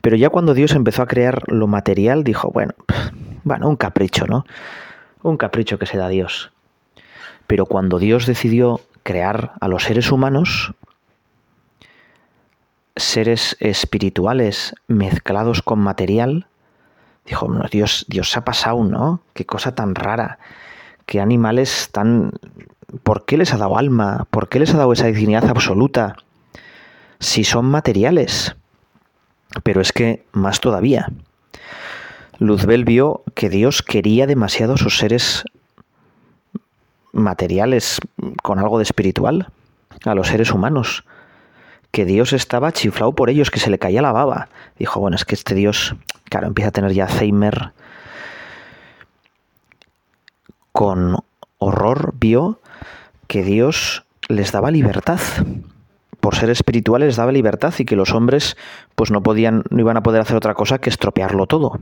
Pero 0.00 0.16
ya 0.16 0.30
cuando 0.30 0.54
Dios 0.54 0.76
empezó 0.76 1.02
a 1.02 1.08
crear 1.08 1.42
lo 1.48 1.66
material, 1.66 2.22
dijo, 2.22 2.50
bueno, 2.52 2.72
bueno, 3.42 3.68
un 3.68 3.74
capricho, 3.74 4.26
¿no? 4.26 4.46
Un 5.22 5.36
capricho 5.36 5.78
que 5.80 5.86
se 5.86 5.98
da 5.98 6.08
Dios. 6.08 6.52
Pero 7.48 7.66
cuando 7.66 7.98
Dios 7.98 8.26
decidió 8.26 8.80
crear 9.02 9.54
a 9.60 9.66
los 9.66 9.82
seres 9.82 10.12
humanos, 10.12 10.72
seres 12.94 13.56
espirituales 13.58 14.72
mezclados 14.86 15.62
con 15.62 15.80
material, 15.80 16.46
dijo, 17.24 17.48
Dios, 17.72 18.06
Dios 18.08 18.30
se 18.30 18.38
ha 18.38 18.44
pasado, 18.44 18.84
¿no? 18.84 19.20
Qué 19.34 19.44
cosa 19.44 19.74
tan 19.74 19.96
rara. 19.96 20.38
Qué 21.06 21.20
animales 21.20 21.88
tan... 21.90 22.30
¿Por 23.02 23.24
qué 23.24 23.36
les 23.36 23.52
ha 23.52 23.56
dado 23.56 23.78
alma? 23.78 24.26
¿Por 24.30 24.48
qué 24.48 24.58
les 24.58 24.74
ha 24.74 24.78
dado 24.78 24.92
esa 24.92 25.06
dignidad 25.06 25.48
absoluta? 25.48 26.16
Si 27.18 27.44
son 27.44 27.66
materiales. 27.66 28.56
Pero 29.62 29.80
es 29.80 29.92
que 29.92 30.24
más 30.32 30.60
todavía. 30.60 31.10
Luzbel 32.38 32.84
vio 32.84 33.22
que 33.34 33.48
Dios 33.48 33.82
quería 33.82 34.26
demasiado 34.26 34.74
a 34.74 34.78
sus 34.78 34.98
seres 34.98 35.44
materiales 37.12 37.98
con 38.42 38.58
algo 38.58 38.78
de 38.78 38.84
espiritual, 38.84 39.48
a 40.04 40.14
los 40.14 40.28
seres 40.28 40.52
humanos, 40.52 41.04
que 41.90 42.04
Dios 42.04 42.34
estaba 42.34 42.72
chiflado 42.72 43.12
por 43.12 43.30
ellos, 43.30 43.50
que 43.50 43.60
se 43.60 43.70
le 43.70 43.78
caía 43.78 44.02
la 44.02 44.12
baba. 44.12 44.48
Dijo, 44.78 45.00
bueno, 45.00 45.16
es 45.16 45.24
que 45.24 45.34
este 45.34 45.54
Dios, 45.54 45.96
claro, 46.24 46.46
empieza 46.46 46.68
a 46.68 46.72
tener 46.72 46.92
ya 46.92 47.06
Alzheimer. 47.06 47.72
Con 50.72 51.16
horror 51.56 52.12
vio 52.18 52.60
que 53.26 53.42
Dios 53.42 54.04
les 54.28 54.52
daba 54.52 54.70
libertad. 54.70 55.20
Por 56.20 56.34
ser 56.34 56.50
espirituales 56.50 57.06
les 57.06 57.16
daba 57.16 57.32
libertad 57.32 57.74
y 57.78 57.84
que 57.84 57.96
los 57.96 58.12
hombres 58.12 58.56
pues 58.94 59.10
no 59.10 59.22
podían, 59.22 59.64
no 59.70 59.80
iban 59.80 59.96
a 59.96 60.02
poder 60.02 60.20
hacer 60.20 60.36
otra 60.36 60.54
cosa 60.54 60.78
que 60.78 60.90
estropearlo 60.90 61.46
todo. 61.46 61.78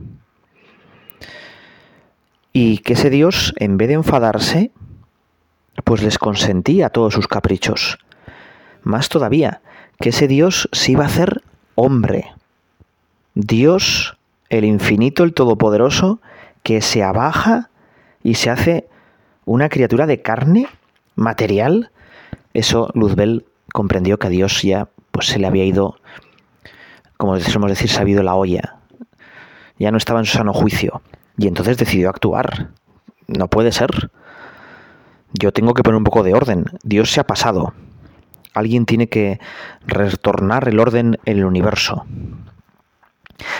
Y 2.53 2.77
que 2.79 2.93
ese 2.93 3.09
Dios, 3.09 3.53
en 3.57 3.77
vez 3.77 3.89
de 3.89 3.95
enfadarse, 3.95 4.71
pues 5.83 6.01
les 6.01 6.17
consentía 6.17 6.89
todos 6.89 7.13
sus 7.13 7.27
caprichos. 7.27 7.97
Más 8.83 9.09
todavía, 9.09 9.61
que 9.99 10.09
ese 10.09 10.27
Dios 10.27 10.69
se 10.71 10.93
iba 10.93 11.03
a 11.03 11.07
hacer 11.07 11.41
hombre. 11.75 12.31
Dios, 13.33 14.17
el 14.49 14.63
infinito, 14.63 15.23
el 15.23 15.33
todopoderoso, 15.33 16.21
que 16.63 16.81
se 16.81 17.03
abaja 17.03 17.69
y 18.23 18.35
se 18.35 18.49
hace 18.49 18.87
una 19.43 19.69
criatura 19.69 20.07
de 20.07 20.21
carne 20.21 20.67
material. 21.15 21.91
Eso 22.53 22.89
Luzbel 22.93 23.45
comprendió 23.73 24.17
que 24.19 24.27
a 24.27 24.29
Dios 24.29 24.61
ya 24.61 24.89
pues 25.11 25.27
se 25.27 25.39
le 25.39 25.47
había 25.47 25.65
ido, 25.65 25.97
como 27.17 27.35
decimos 27.35 27.69
decir, 27.69 27.89
sabido 27.89 28.23
la 28.23 28.35
olla. 28.35 28.77
Ya 29.79 29.91
no 29.91 29.97
estaba 29.97 30.19
en 30.19 30.25
su 30.25 30.37
sano 30.37 30.53
juicio. 30.53 31.01
Y 31.37 31.47
entonces 31.47 31.77
decidió 31.77 32.09
actuar. 32.09 32.69
No 33.27 33.47
puede 33.47 33.71
ser. 33.71 34.11
Yo 35.33 35.51
tengo 35.51 35.73
que 35.73 35.83
poner 35.83 35.97
un 35.97 36.03
poco 36.03 36.23
de 36.23 36.33
orden. 36.33 36.65
Dios 36.83 37.11
se 37.11 37.19
ha 37.19 37.27
pasado. 37.27 37.73
Alguien 38.53 38.85
tiene 38.85 39.09
que 39.09 39.39
retornar 39.85 40.67
el 40.69 40.79
orden 40.79 41.17
en 41.25 41.37
el 41.37 41.45
universo. 41.45 42.05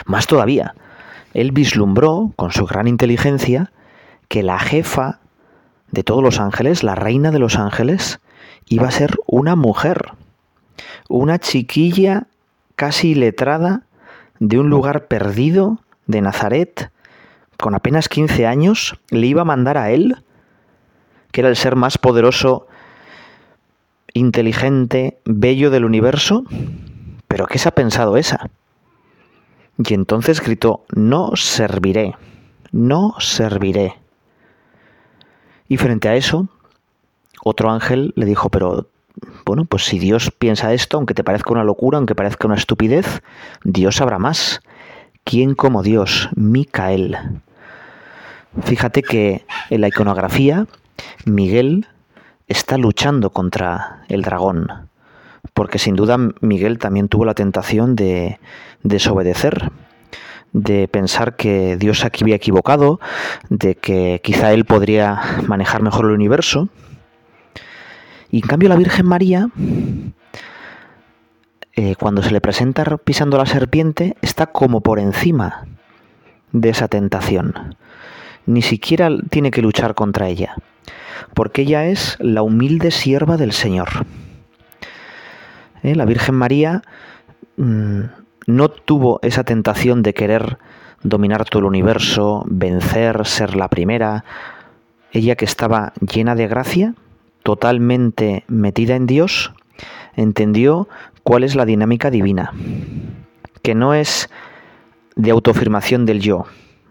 Más 0.05 0.25
todavía, 0.27 0.73
él 1.33 1.51
vislumbró, 1.51 2.31
con 2.37 2.51
su 2.53 2.65
gran 2.65 2.87
inteligencia, 2.87 3.73
que 4.29 4.41
la 4.41 4.57
jefa 4.57 5.19
de 5.95 6.03
todos 6.03 6.21
los 6.21 6.39
ángeles, 6.39 6.83
la 6.83 6.93
reina 6.93 7.31
de 7.31 7.39
los 7.39 7.55
ángeles, 7.55 8.19
iba 8.67 8.87
a 8.87 8.91
ser 8.91 9.15
una 9.25 9.55
mujer, 9.55 10.11
una 11.07 11.39
chiquilla 11.39 12.27
casi 12.75 13.15
letrada 13.15 13.83
de 14.39 14.59
un 14.59 14.69
lugar 14.69 15.07
perdido 15.07 15.79
de 16.05 16.21
Nazaret, 16.21 16.91
con 17.57 17.73
apenas 17.73 18.09
15 18.09 18.45
años, 18.45 18.99
le 19.09 19.25
iba 19.25 19.43
a 19.43 19.45
mandar 19.45 19.77
a 19.77 19.89
él 19.91 20.17
que 21.31 21.41
era 21.41 21.49
el 21.49 21.57
ser 21.57 21.75
más 21.75 21.97
poderoso, 21.97 22.65
inteligente, 24.13 25.19
bello 25.25 25.69
del 25.69 25.83
universo? 25.83 26.45
¿Pero 27.27 27.45
qué 27.45 27.57
se 27.57 27.67
ha 27.67 27.75
pensado 27.75 28.15
esa? 28.15 28.49
Y 29.77 29.93
entonces 29.93 30.41
gritó, 30.41 30.85
no 30.95 31.35
serviré, 31.35 32.15
no 32.71 33.15
serviré. 33.19 33.95
Y 35.67 35.77
frente 35.77 36.09
a 36.09 36.15
eso, 36.15 36.47
otro 37.43 37.71
ángel 37.71 38.13
le 38.15 38.25
dijo, 38.25 38.49
pero 38.49 38.87
bueno, 39.45 39.65
pues 39.65 39.85
si 39.85 39.99
Dios 39.99 40.31
piensa 40.31 40.73
esto, 40.73 40.97
aunque 40.97 41.13
te 41.13 41.23
parezca 41.23 41.53
una 41.53 41.63
locura, 41.63 41.97
aunque 41.97 42.15
parezca 42.15 42.47
una 42.47 42.55
estupidez, 42.55 43.21
Dios 43.63 43.97
sabrá 43.97 44.19
más. 44.19 44.61
¿Quién 45.23 45.55
como 45.55 45.83
Dios? 45.83 46.29
Micael. 46.35 47.17
Fíjate 48.63 49.01
que 49.01 49.45
en 49.69 49.81
la 49.81 49.87
iconografía 49.87 50.67
Miguel 51.25 51.87
está 52.47 52.77
luchando 52.77 53.31
contra 53.31 54.03
el 54.07 54.21
dragón, 54.21 54.89
porque 55.53 55.79
sin 55.79 55.95
duda 55.95 56.17
Miguel 56.41 56.79
también 56.79 57.09
tuvo 57.09 57.25
la 57.25 57.33
tentación 57.33 57.95
de 57.95 58.39
desobedecer, 58.83 59.71
de 60.55 60.87
pensar 60.87 61.35
que 61.35 61.75
Dios 61.75 62.05
aquí 62.05 62.23
había 62.23 62.37
equivocado, 62.37 63.01
de 63.49 63.75
que 63.75 64.21
quizá 64.23 64.53
él 64.53 64.63
podría 64.63 65.19
manejar 65.47 65.81
mejor 65.83 66.05
el 66.05 66.11
universo. 66.11 66.69
Y 68.31 68.37
en 68.37 68.47
cambio 68.47 68.69
la 68.69 68.77
Virgen 68.77 69.05
María, 69.05 69.49
eh, 71.73 71.95
cuando 71.99 72.23
se 72.23 72.31
le 72.31 72.39
presenta 72.39 72.85
pisando 72.97 73.37
la 73.37 73.45
serpiente, 73.45 74.15
está 74.21 74.47
como 74.47 74.79
por 74.79 74.99
encima 74.99 75.67
de 76.53 76.69
esa 76.69 76.87
tentación. 76.87 77.75
Ni 78.45 78.61
siquiera 78.61 79.09
tiene 79.29 79.51
que 79.51 79.61
luchar 79.61 79.93
contra 79.93 80.29
ella 80.29 80.55
porque 81.33 81.63
ella 81.63 81.87
es 81.87 82.17
la 82.19 82.41
humilde 82.41 82.91
sierva 82.91 83.37
del 83.37 83.51
Señor. 83.51 83.89
¿Eh? 85.83 85.95
La 85.95 86.05
Virgen 86.05 86.35
María 86.35 86.81
mm, 87.57 88.01
no 88.45 88.69
tuvo 88.69 89.19
esa 89.23 89.43
tentación 89.43 90.03
de 90.03 90.13
querer 90.13 90.57
dominar 91.03 91.45
todo 91.45 91.59
el 91.59 91.65
universo, 91.65 92.43
vencer, 92.47 93.25
ser 93.25 93.55
la 93.55 93.69
primera. 93.69 94.25
Ella 95.11 95.35
que 95.35 95.45
estaba 95.45 95.93
llena 95.99 96.35
de 96.35 96.47
gracia, 96.47 96.95
totalmente 97.43 98.43
metida 98.47 98.95
en 98.95 99.05
Dios, 99.05 99.53
entendió 100.15 100.87
cuál 101.23 101.43
es 101.43 101.55
la 101.55 101.65
dinámica 101.65 102.09
divina, 102.09 102.53
que 103.61 103.75
no 103.75 103.93
es 103.93 104.29
de 105.15 105.31
autoafirmación 105.31 106.05
del 106.05 106.19
yo, 106.19 106.45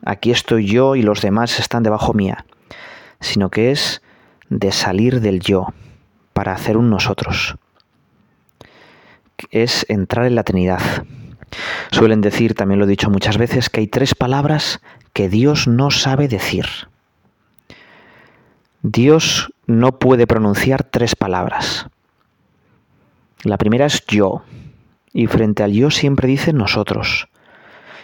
aquí 0.05 0.31
estoy 0.31 0.67
yo 0.67 0.97
y 0.97 1.03
los 1.03 1.21
demás 1.23 1.59
están 1.59 1.83
debajo 1.83 2.15
mía, 2.15 2.47
sino 3.21 3.51
que 3.51 3.71
es 3.71 4.03
de 4.49 4.73
salir 4.73 5.21
del 5.21 5.41
yo 5.41 5.69
para 6.33 6.53
hacer 6.53 6.77
un 6.77 6.91
nosotros. 6.91 7.57
Es 9.51 9.85
entrar 9.89 10.27
en 10.27 10.35
la 10.35 10.45
Trinidad. 10.45 10.81
Suelen 11.91 12.21
decir, 12.21 12.55
también 12.55 12.79
lo 12.79 12.87
he 12.87 12.89
dicho 12.89 13.11
muchas 13.11 13.39
veces, 13.39 13.71
que 13.71 13.81
hay 13.81 13.87
tres 13.87 14.15
palabras 14.15 14.81
que 15.13 15.29
Dios 15.29 15.69
no 15.69 15.91
sabe 15.91 16.29
decir. 16.29 16.67
Dios 18.83 19.53
no 19.67 19.99
puede 19.99 20.27
pronunciar 20.27 20.83
tres 20.85 21.17
palabras. 21.17 21.87
La 23.43 23.59
primera 23.59 23.87
es 23.87 24.05
yo, 24.07 24.43
y 25.13 25.27
frente 25.27 25.63
al 25.63 25.73
yo 25.73 25.91
siempre 25.91 26.29
dice 26.29 26.53
nosotros. 26.53 27.29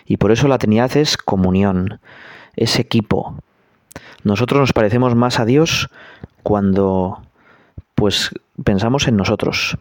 Y 0.07 0.17
por 0.17 0.33
eso 0.33 0.49
la 0.49 0.59
Trinidad 0.59 0.97
es 0.97 1.17
comunión, 1.17 2.01
es 2.57 2.79
equipo. 2.79 3.37
Nosotros 4.23 4.61
nos 4.61 4.73
parecemos 4.73 5.15
más 5.15 5.39
a 5.39 5.45
Dios 5.45 5.91
cuando 6.43 7.23
pues 7.95 8.31
pensamos 8.65 9.09
en 9.09 9.17
nosotros. 9.17 9.77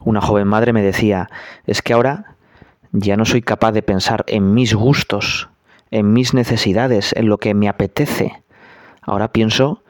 Una 0.00 0.20
joven 0.20 0.48
madre 0.48 0.72
me 0.72 0.82
decía, 0.82 1.28
es 1.66 1.82
que 1.82 1.92
ahora 1.92 2.36
ya 2.92 3.16
no 3.16 3.24
soy 3.24 3.42
capaz 3.42 3.72
de 3.72 3.82
pensar 3.82 4.24
en 4.28 4.54
mis 4.54 4.74
gustos, 4.74 5.48
en 5.90 6.12
mis 6.12 6.34
necesidades, 6.34 7.12
en 7.16 7.28
lo 7.28 7.38
que 7.38 7.54
me 7.54 7.68
apetece. 7.68 8.42
Ahora 9.00 9.32
pienso 9.32 9.82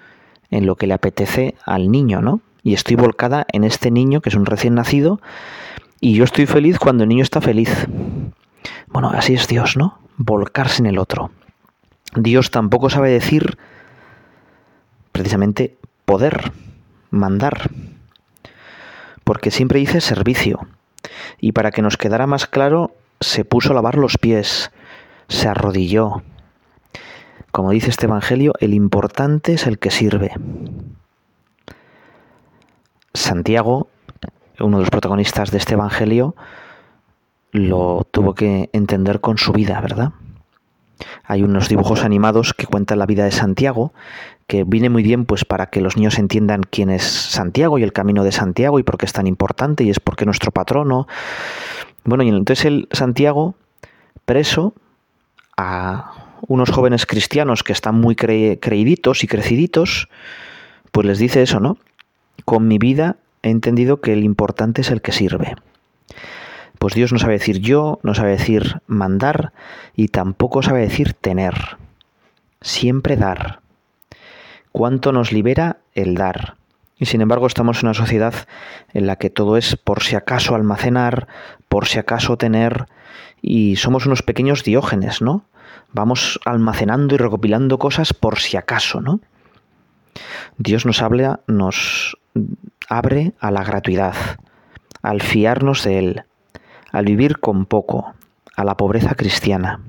en 0.51 0.67
lo 0.67 0.77
que 0.77 0.87
le 0.87 0.95
apetece 0.95 1.57
al 1.65 1.91
niño, 1.91 2.23
¿no? 2.23 2.41
Y 2.63 2.75
estoy 2.75 2.97
volcada 2.97 3.47
en 3.53 3.65
este 3.65 3.91
niño 3.91 4.21
que 4.21 4.29
es 4.29 4.35
un 4.37 4.47
recién 4.47 4.75
nacido 4.75 5.21
y 6.01 6.15
yo 6.15 6.25
estoy 6.25 6.47
feliz 6.47 6.79
cuando 6.79 7.03
el 7.03 7.09
niño 7.09 7.23
está 7.23 7.41
feliz. 7.41 7.89
Bueno, 8.89 9.11
así 9.11 9.35
es 9.35 9.49
Dios, 9.49 9.77
¿no? 9.77 9.99
Volcarse 10.17 10.83
en 10.83 10.87
el 10.87 10.99
otro. 10.99 11.31
Dios 12.15 12.51
tampoco 12.51 12.91
sabe 12.91 13.11
decir 13.11 13.57
precisamente 15.13 15.77
poder, 16.05 16.53
mandar, 17.11 17.71
porque 19.25 19.51
siempre 19.51 19.79
dice 19.79 20.01
servicio. 20.01 20.67
Y 21.41 21.53
para 21.53 21.71
que 21.71 21.83
nos 21.83 21.97
quedara 21.97 22.27
más 22.27 22.47
claro, 22.47 22.95
se 23.21 23.45
puso 23.45 23.73
a 23.73 23.75
lavar 23.75 23.97
los 23.97 24.19
pies, 24.19 24.71
se 25.29 25.49
arrodilló. 25.49 26.23
Como 27.51 27.71
dice 27.71 27.91
este 27.91 28.07
Evangelio, 28.07 28.55
el 28.61 28.75
importante 28.75 29.55
es 29.55 29.67
el 29.67 29.79
que 29.79 29.91
sirve. 29.91 30.33
Santiago, 33.15 33.89
uno 34.59 34.79
de 34.79 34.83
los 34.83 34.91
protagonistas 34.91 35.51
de 35.51 35.59
este 35.59 35.75
Evangelio, 35.75 36.35
lo 37.51 38.07
tuvo 38.11 38.35
que 38.35 38.71
entender 38.73 39.21
con 39.21 39.37
su 39.37 39.53
vida, 39.53 39.81
¿verdad? 39.81 40.13
Hay 41.25 41.43
unos 41.43 41.69
dibujos 41.69 42.05
animados 42.05 42.55
que 42.55 42.67
cuentan 42.67 42.99
la 42.99 43.07
vida 43.07 43.25
de 43.25 43.33
Santiago, 43.33 43.93
que 44.53 44.65
viene 44.65 44.91
muy 44.91 45.03
bien 45.03 45.25
pues 45.25 45.47
para 45.47 45.71
que 45.71 45.81
los 45.81 45.97
niños 45.97 46.19
entiendan 46.19 46.61
quién 46.63 46.91
es 46.91 47.05
Santiago 47.05 47.79
y 47.79 47.85
el 47.85 47.95
camino 47.95 48.23
de 48.23 48.33
Santiago 48.33 48.79
y 48.79 48.83
por 48.83 48.99
qué 48.99 49.07
es 49.07 49.13
tan 49.15 49.27
importante 49.27 49.83
y 49.83 49.89
es 49.89 49.99
porque 49.99 50.27
nuestro 50.27 50.51
patrono. 50.51 51.09
Bueno, 52.05 52.23
y 52.23 52.29
entonces 52.29 52.67
el 52.67 52.87
Santiago 52.93 53.55
preso 54.27 54.75
a 55.57 56.37
unos 56.49 56.69
jóvenes 56.69 57.07
cristianos 57.07 57.63
que 57.63 57.73
están 57.73 57.95
muy 57.95 58.15
creíditos 58.15 59.25
y 59.25 59.27
creciditos, 59.27 60.11
pues 60.91 61.07
les 61.07 61.19
dice 61.19 61.41
eso, 61.41 61.59
¿no? 61.59 61.79
Con 62.45 62.69
mi 62.69 62.77
vida 62.77 63.17
he 63.43 63.49
entendido 63.49 64.03
que 64.03 64.13
el 64.13 64.23
importante 64.23 64.83
es 64.83 64.91
el 64.91 65.01
que 65.01 65.13
sirve. 65.13 65.57
Pues 66.79 66.93
Dios 66.93 67.11
no 67.11 67.19
sabe 67.19 67.39
decir 67.39 67.61
yo, 67.61 68.01
no 68.03 68.15
sabe 68.15 68.33
decir 68.33 68.83
mandar 68.87 69.55
y 69.97 70.09
tampoco 70.09 70.63
sabe 70.63 70.81
decir 70.83 71.15
tener. 71.15 71.55
Siempre 72.61 73.17
dar. 73.17 73.62
¿Cuánto 74.73 75.13
nos 75.13 75.33
libera 75.33 75.79
el 75.95 76.15
dar? 76.15 76.57
Y 76.97 77.05
sin 77.05 77.21
embargo 77.21 77.47
estamos 77.47 77.83
en 77.83 77.89
una 77.89 77.95
sociedad 77.95 78.35
en 78.95 79.07
la 79.07 79.17
que 79.17 79.29
todo 79.29 79.59
es 79.59 79.77
por 79.77 80.03
si 80.03 80.17
acaso 80.17 80.55
almacenar, 80.55 81.29
por 81.69 81.87
si 81.87 81.99
acaso 81.99 82.39
tener, 82.39 82.87
y 83.43 83.77
somos 83.77 84.07
unos 84.07 84.23
pequeños 84.23 84.65
diógenes, 84.65 85.21
¿no? 85.21 85.45
Vamos 85.93 86.41
almacenando 86.47 87.15
y 87.15 87.19
recopilando 87.19 87.79
cosas 87.79 88.15
por 88.15 88.39
si 88.39 88.57
acaso, 88.57 89.03
¿no? 89.03 89.21
Dios 90.57 90.87
nos 90.87 91.03
habla, 91.03 91.41
nos 91.47 92.17
abre 92.89 93.33
a 93.41 93.51
la 93.51 93.65
gratuidad, 93.65 94.15
al 95.03 95.21
fiarnos 95.21 95.85
de 95.85 95.99
Él, 95.99 96.23
al 96.93 97.05
vivir 97.05 97.41
con 97.41 97.67
poco, 97.67 98.15
a 98.57 98.65
la 98.65 98.77
pobreza 98.77 99.15
cristiana. 99.15 99.81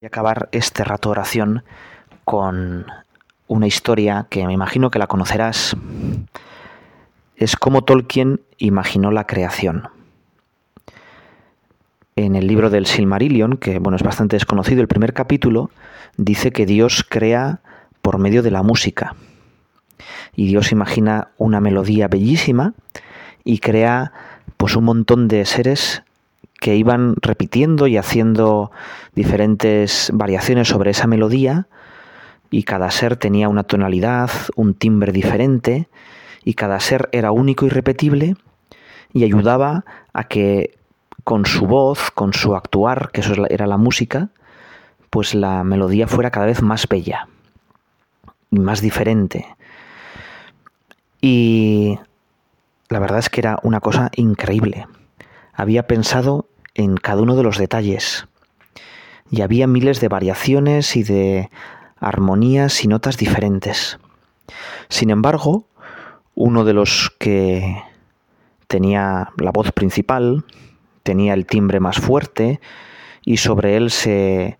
Voy 0.00 0.06
a 0.06 0.08
acabar 0.08 0.48
este 0.52 0.82
rato 0.82 1.10
de 1.10 1.10
oración 1.10 1.62
con 2.24 2.86
una 3.48 3.66
historia 3.66 4.28
que 4.30 4.46
me 4.46 4.54
imagino 4.54 4.90
que 4.90 4.98
la 4.98 5.06
conocerás. 5.06 5.76
Es 7.36 7.54
como 7.54 7.84
Tolkien 7.84 8.40
imaginó 8.56 9.10
la 9.10 9.26
creación. 9.26 9.90
En 12.16 12.34
el 12.34 12.46
libro 12.46 12.70
del 12.70 12.86
Silmarillion, 12.86 13.58
que 13.58 13.78
bueno, 13.78 13.96
es 13.96 14.02
bastante 14.02 14.36
desconocido, 14.36 14.80
el 14.80 14.88
primer 14.88 15.12
capítulo 15.12 15.68
dice 16.16 16.50
que 16.50 16.64
Dios 16.64 17.04
crea 17.06 17.60
por 18.00 18.16
medio 18.16 18.42
de 18.42 18.52
la 18.52 18.62
música 18.62 19.16
y 20.34 20.46
Dios 20.46 20.72
imagina 20.72 21.28
una 21.36 21.60
melodía 21.60 22.08
bellísima 22.08 22.72
y 23.44 23.58
crea 23.58 24.12
pues 24.56 24.76
un 24.76 24.84
montón 24.84 25.28
de 25.28 25.44
seres 25.44 26.04
que 26.60 26.76
iban 26.76 27.16
repitiendo 27.20 27.86
y 27.86 27.96
haciendo 27.96 28.70
diferentes 29.14 30.10
variaciones 30.12 30.68
sobre 30.68 30.90
esa 30.90 31.06
melodía 31.06 31.66
y 32.50 32.64
cada 32.64 32.90
ser 32.90 33.16
tenía 33.16 33.48
una 33.48 33.64
tonalidad, 33.64 34.30
un 34.56 34.74
timbre 34.74 35.12
diferente 35.12 35.88
y 36.44 36.54
cada 36.54 36.78
ser 36.80 37.08
era 37.12 37.32
único 37.32 37.66
y 37.66 37.70
repetible 37.70 38.36
y 39.12 39.24
ayudaba 39.24 39.84
a 40.12 40.24
que 40.24 40.78
con 41.24 41.46
su 41.46 41.66
voz, 41.66 42.10
con 42.10 42.32
su 42.32 42.54
actuar, 42.54 43.10
que 43.12 43.20
eso 43.20 43.34
era 43.48 43.66
la 43.66 43.76
música, 43.76 44.30
pues 45.10 45.34
la 45.34 45.64
melodía 45.64 46.06
fuera 46.06 46.30
cada 46.30 46.46
vez 46.46 46.62
más 46.62 46.86
bella 46.88 47.28
y 48.50 48.58
más 48.58 48.80
diferente 48.80 49.46
y 51.20 51.98
la 52.88 52.98
verdad 52.98 53.18
es 53.18 53.28
que 53.28 53.40
era 53.40 53.58
una 53.62 53.80
cosa 53.80 54.10
increíble. 54.16 54.86
Había 55.52 55.86
pensado 55.86 56.46
en 56.80 56.96
cada 56.96 57.22
uno 57.22 57.36
de 57.36 57.42
los 57.42 57.58
detalles. 57.58 58.26
Y 59.30 59.42
había 59.42 59.66
miles 59.66 60.00
de 60.00 60.08
variaciones 60.08 60.96
y 60.96 61.02
de 61.02 61.50
armonías 61.98 62.82
y 62.84 62.88
notas 62.88 63.16
diferentes. 63.16 63.98
Sin 64.88 65.10
embargo, 65.10 65.66
uno 66.34 66.64
de 66.64 66.72
los 66.72 67.12
que 67.18 67.82
tenía 68.66 69.30
la 69.36 69.50
voz 69.52 69.72
principal, 69.72 70.44
tenía 71.02 71.34
el 71.34 71.46
timbre 71.46 71.80
más 71.80 71.98
fuerte 71.98 72.60
y 73.22 73.36
sobre 73.36 73.76
él 73.76 73.90
se, 73.90 74.58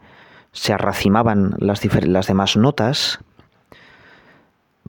se 0.52 0.72
arracimaban 0.72 1.54
las, 1.58 1.82
las 2.04 2.26
demás 2.26 2.56
notas, 2.56 3.20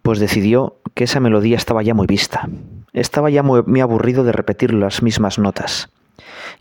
pues 0.02 0.20
decidió 0.20 0.78
que 0.96 1.06
esa 1.06 1.20
melodía 1.20 1.56
estaba 1.56 1.82
ya 1.82 1.94
muy 1.94 2.08
vista. 2.08 2.50
Estaba 2.94 3.30
ya 3.30 3.42
muy, 3.42 3.80
aburrido 3.80 4.26
de 4.26 4.34
repetir 4.34 4.74
las 4.74 5.02
mismas 5.02 5.40
notas. 5.40 5.90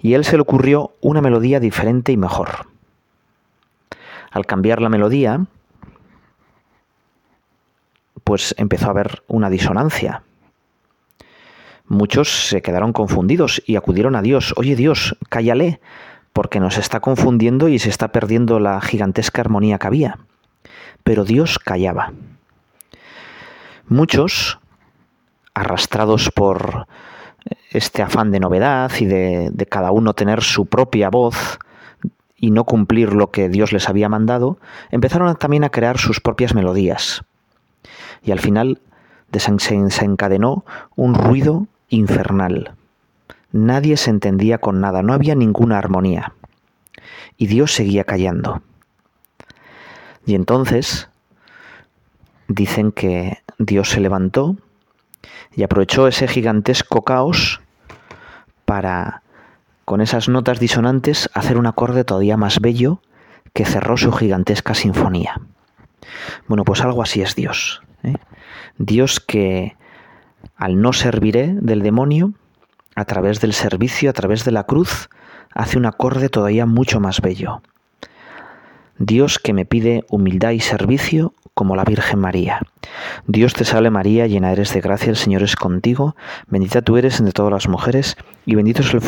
Y 0.00 0.14
él 0.14 0.24
se 0.24 0.36
le 0.36 0.42
ocurrió 0.42 0.94
una 1.00 1.20
melodía 1.20 1.60
diferente 1.60 2.12
y 2.12 2.16
mejor. 2.16 2.66
Al 4.30 4.46
cambiar 4.46 4.80
la 4.80 4.88
melodía, 4.88 5.46
pues 8.24 8.54
empezó 8.58 8.86
a 8.86 8.90
haber 8.90 9.22
una 9.26 9.50
disonancia. 9.50 10.22
Muchos 11.86 12.46
se 12.48 12.62
quedaron 12.62 12.92
confundidos 12.92 13.62
y 13.66 13.74
acudieron 13.74 14.14
a 14.14 14.22
Dios. 14.22 14.54
Oye 14.56 14.76
Dios, 14.76 15.16
cállale, 15.28 15.80
porque 16.32 16.60
nos 16.60 16.78
está 16.78 17.00
confundiendo 17.00 17.68
y 17.68 17.80
se 17.80 17.88
está 17.88 18.12
perdiendo 18.12 18.60
la 18.60 18.80
gigantesca 18.80 19.40
armonía 19.40 19.78
que 19.78 19.86
había. 19.88 20.18
Pero 21.02 21.24
Dios 21.24 21.58
callaba. 21.58 22.12
Muchos, 23.88 24.60
arrastrados 25.52 26.30
por 26.30 26.86
este 27.70 28.02
afán 28.02 28.30
de 28.30 28.40
novedad 28.40 28.90
y 28.98 29.06
de, 29.06 29.66
cada 29.68 29.92
uno 29.92 30.14
tener 30.14 30.42
su 30.42 30.66
propia 30.66 31.08
voz 31.08 31.58
y 32.36 32.50
no 32.50 32.64
cumplir 32.64 33.12
lo 33.12 33.30
que 33.30 33.48
Dios 33.48 33.72
les 33.72 33.88
había 33.88 34.08
mandado, 34.08 34.58
empezaron 34.90 35.34
también 35.36 35.64
a 35.64 35.70
crear 35.70 35.98
sus 35.98 36.20
propias 36.20 36.54
melodías. 36.54 37.22
Y 38.22 38.32
al 38.32 38.40
final 38.40 38.80
desencadenó 39.30 40.64
un 40.96 41.14
ruido 41.14 41.66
infernal. 41.88 42.74
Nadie 43.52 43.96
se 43.96 44.10
entendía 44.10 44.58
con 44.58 44.80
nada, 44.80 45.02
no 45.02 45.12
había 45.12 45.34
ninguna 45.34 45.78
armonía. 45.78 46.32
Y 47.36 47.46
Dios 47.46 47.72
seguía 47.72 48.04
callando. 48.04 48.62
Y 50.26 50.34
entonces 50.34 51.08
dicen 52.48 52.90
que 52.92 53.38
Dios 53.58 53.90
se 53.90 54.00
levantó 54.00 54.56
y 55.60 55.62
aprovechó 55.62 56.08
ese 56.08 56.26
gigantesco 56.26 57.02
caos 57.02 57.60
para, 58.64 59.22
con 59.84 60.00
esas 60.00 60.26
notas 60.26 60.58
disonantes, 60.58 61.28
hacer 61.34 61.58
un 61.58 61.66
acorde 61.66 62.02
todavía 62.02 62.38
más 62.38 62.60
bello 62.60 63.02
que 63.52 63.66
cerró 63.66 63.98
su 63.98 64.10
gigantesca 64.10 64.72
sinfonía. 64.72 65.38
Bueno, 66.48 66.64
pues 66.64 66.80
algo 66.80 67.02
así 67.02 67.20
es 67.20 67.34
Dios. 67.34 67.82
¿eh? 68.02 68.14
Dios 68.78 69.20
que 69.20 69.76
al 70.56 70.80
no 70.80 70.94
serviré 70.94 71.48
del 71.60 71.82
demonio, 71.82 72.32
a 72.96 73.04
través 73.04 73.42
del 73.42 73.52
servicio, 73.52 74.08
a 74.08 74.14
través 74.14 74.46
de 74.46 74.52
la 74.52 74.64
cruz, 74.64 75.10
hace 75.52 75.76
un 75.76 75.84
acorde 75.84 76.30
todavía 76.30 76.64
mucho 76.64 77.00
más 77.00 77.20
bello. 77.20 77.60
Dios 78.96 79.38
que 79.38 79.52
me 79.52 79.66
pide 79.66 80.06
humildad 80.08 80.52
y 80.52 80.60
servicio 80.60 81.34
como 81.52 81.76
la 81.76 81.84
Virgen 81.84 82.18
María. 82.18 82.62
Dios 83.26 83.54
te 83.54 83.64
salve 83.64 83.90
María, 83.90 84.26
llena 84.26 84.52
eres 84.52 84.72
de 84.72 84.80
gracia, 84.80 85.10
el 85.10 85.16
Señor 85.16 85.42
es 85.42 85.56
contigo, 85.56 86.16
bendita 86.48 86.82
tú 86.82 86.96
eres 86.96 87.18
entre 87.18 87.32
todas 87.32 87.52
las 87.52 87.68
mujeres, 87.68 88.16
y 88.46 88.54
bendito 88.54 88.82
es 88.82 88.94
el 88.94 89.00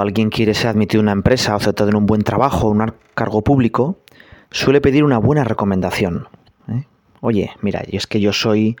alguien 0.00 0.30
quiere 0.30 0.54
ser 0.54 0.70
admitido 0.70 1.00
en 1.00 1.06
una 1.06 1.12
empresa 1.12 1.54
o 1.54 1.56
aceptado 1.56 1.90
en 1.90 1.96
un 1.96 2.06
buen 2.06 2.22
trabajo 2.22 2.68
o 2.68 2.70
un 2.70 2.92
cargo 3.14 3.42
público, 3.42 3.98
suele 4.50 4.80
pedir 4.80 5.04
una 5.04 5.18
buena 5.18 5.44
recomendación. 5.44 6.28
¿eh? 6.68 6.84
Oye, 7.20 7.52
mira, 7.60 7.82
y 7.86 7.96
es 7.96 8.06
que 8.06 8.20
yo 8.20 8.32
soy 8.32 8.76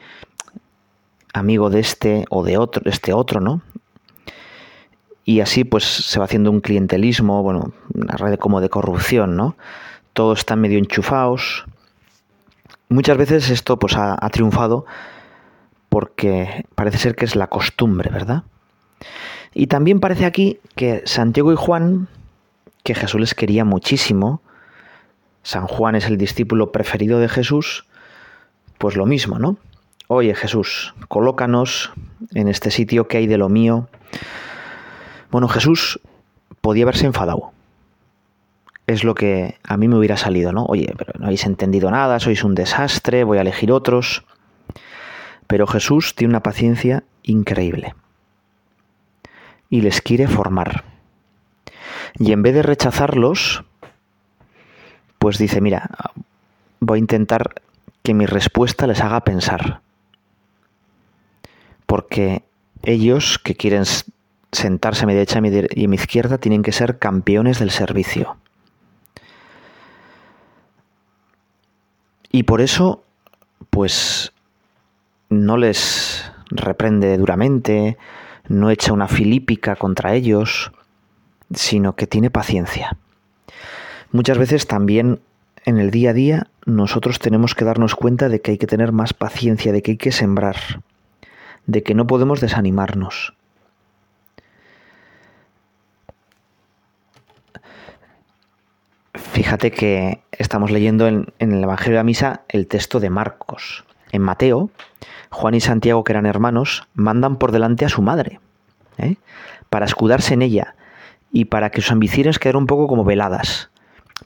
amigo 1.32 1.70
de 1.70 1.80
este 1.80 2.24
o 2.30 2.44
de 2.44 2.58
otro, 2.58 2.82
este 2.86 3.12
otro, 3.12 3.40
¿no? 3.40 3.62
Y 5.24 5.40
así 5.40 5.64
pues 5.64 5.84
se 5.84 6.18
va 6.18 6.24
haciendo 6.24 6.50
un 6.50 6.60
clientelismo, 6.60 7.42
bueno, 7.42 7.72
una 7.94 8.16
red 8.16 8.38
como 8.38 8.60
de 8.60 8.68
corrupción, 8.68 9.36
¿no? 9.36 9.56
Todos 10.12 10.40
están 10.40 10.60
medio 10.60 10.78
enchufados. 10.78 11.64
Muchas 12.88 13.16
veces 13.16 13.50
esto 13.50 13.78
pues 13.78 13.94
ha 13.96 14.28
triunfado 14.30 14.86
porque 15.88 16.64
parece 16.74 16.98
ser 16.98 17.14
que 17.14 17.26
es 17.26 17.36
la 17.36 17.48
costumbre, 17.48 18.10
¿verdad? 18.10 18.44
Y 19.52 19.66
también 19.66 20.00
parece 20.00 20.24
aquí 20.26 20.60
que 20.76 21.02
Santiago 21.06 21.52
y 21.52 21.56
Juan, 21.56 22.08
que 22.84 22.94
Jesús 22.94 23.20
les 23.20 23.34
quería 23.34 23.64
muchísimo, 23.64 24.42
San 25.42 25.66
Juan 25.66 25.94
es 25.94 26.06
el 26.06 26.18
discípulo 26.18 26.70
preferido 26.72 27.18
de 27.18 27.28
Jesús, 27.28 27.86
pues 28.78 28.96
lo 28.96 29.06
mismo, 29.06 29.38
¿no? 29.38 29.56
Oye 30.08 30.34
Jesús, 30.34 30.94
colócanos 31.08 31.92
en 32.34 32.48
este 32.48 32.70
sitio 32.70 33.08
que 33.08 33.18
hay 33.18 33.26
de 33.26 33.38
lo 33.38 33.48
mío. 33.48 33.88
Bueno, 35.30 35.48
Jesús 35.48 36.00
podía 36.60 36.84
haberse 36.84 37.06
enfadado. 37.06 37.52
Es 38.86 39.04
lo 39.04 39.14
que 39.14 39.56
a 39.62 39.76
mí 39.76 39.86
me 39.86 39.96
hubiera 39.96 40.16
salido, 40.16 40.52
¿no? 40.52 40.64
Oye, 40.66 40.92
pero 40.98 41.12
no 41.18 41.26
habéis 41.26 41.46
entendido 41.46 41.90
nada, 41.90 42.18
sois 42.18 42.42
un 42.42 42.54
desastre, 42.54 43.22
voy 43.24 43.38
a 43.38 43.42
elegir 43.42 43.70
otros. 43.70 44.24
Pero 45.46 45.66
Jesús 45.66 46.14
tiene 46.16 46.32
una 46.32 46.42
paciencia 46.42 47.04
increíble. 47.22 47.94
Y 49.70 49.80
les 49.80 50.02
quiere 50.02 50.28
formar. 50.28 50.84
Y 52.18 52.32
en 52.32 52.42
vez 52.42 52.54
de 52.54 52.62
rechazarlos, 52.62 53.64
pues 55.18 55.38
dice, 55.38 55.60
mira, 55.60 55.88
voy 56.80 56.98
a 56.98 57.00
intentar 57.00 57.62
que 58.02 58.12
mi 58.12 58.26
respuesta 58.26 58.86
les 58.86 59.00
haga 59.00 59.20
pensar 59.20 59.80
porque 61.90 62.44
ellos 62.84 63.40
que 63.40 63.56
quieren 63.56 63.82
sentarse 64.52 65.02
a 65.02 65.06
mi 65.08 65.12
derecha 65.12 65.40
y 65.74 65.84
a 65.84 65.88
mi 65.88 65.96
izquierda 65.96 66.38
tienen 66.38 66.62
que 66.62 66.70
ser 66.70 67.00
campeones 67.00 67.58
del 67.58 67.72
servicio. 67.72 68.36
Y 72.30 72.44
por 72.44 72.60
eso, 72.60 73.02
pues, 73.70 74.32
no 75.30 75.56
les 75.56 76.30
reprende 76.52 77.18
duramente, 77.18 77.98
no 78.50 78.68
echa 78.70 78.92
una 78.92 79.08
filípica 79.08 79.76
contra 79.76 80.14
ellos, 80.14 80.70
sino 81.54 81.96
que 81.96 82.06
tiene 82.06 82.28
paciencia. 82.28 82.98
Muchas 84.12 84.36
veces 84.36 84.66
también 84.66 85.20
en 85.64 85.78
el 85.78 85.90
día 85.90 86.10
a 86.10 86.12
día 86.14 86.46
nosotros 86.66 87.18
tenemos 87.18 87.54
que 87.54 87.64
darnos 87.64 87.94
cuenta 87.94 88.28
de 88.28 88.42
que 88.42 88.50
hay 88.50 88.58
que 88.58 88.66
tener 88.66 88.92
más 88.92 89.14
paciencia, 89.14 89.72
de 89.72 89.80
que 89.80 89.92
hay 89.92 89.96
que 89.96 90.12
sembrar 90.12 90.56
de 91.66 91.82
que 91.82 91.94
no 91.94 92.06
podemos 92.06 92.40
desanimarnos. 92.40 93.34
Fíjate 99.14 99.70
que 99.70 100.22
estamos 100.32 100.70
leyendo 100.70 101.06
en, 101.06 101.32
el 101.38 101.62
Evangelio 101.62 101.92
de 101.92 102.00
la 102.00 102.04
Misa 102.04 102.42
el 102.48 102.66
texto 102.66 103.00
de 103.00 103.10
Marcos. 103.10 103.84
En 104.12 104.22
Mateo, 104.22 104.70
Juan 105.30 105.54
y 105.54 105.60
Santiago, 105.60 106.04
que 106.04 106.12
eran 106.12 106.26
hermanos, 106.26 106.88
mandan 106.94 107.36
por 107.36 107.52
delante 107.52 107.84
a 107.84 107.88
su 107.88 108.02
madre, 108.02 108.40
¿eh? 108.98 109.16
para 109.68 109.86
escudarse 109.86 110.34
en 110.34 110.42
ella 110.42 110.74
y 111.32 111.46
para 111.46 111.70
que 111.70 111.80
sus 111.80 111.92
ambiciones 111.92 112.38
queden 112.38 112.56
un 112.56 112.66
poco 112.66 112.88
como 112.88 113.04
veladas, 113.04 113.70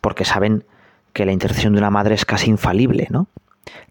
porque 0.00 0.24
saben 0.24 0.64
que 1.12 1.26
la 1.26 1.32
intercesión 1.32 1.74
de 1.74 1.78
una 1.78 1.90
madre 1.90 2.14
es 2.14 2.24
casi 2.24 2.50
infalible, 2.50 3.06
¿no? 3.10 3.28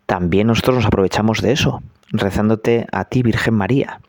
También 0.06 0.48
nosotros 0.48 0.78
nos 0.78 0.86
aprovechamos 0.86 1.42
de 1.42 1.54
eso, 1.54 1.82
rezándote 2.12 2.88
a 2.92 3.06
ti, 3.06 3.24
Virgen 3.24 3.54
María, 3.54 4.02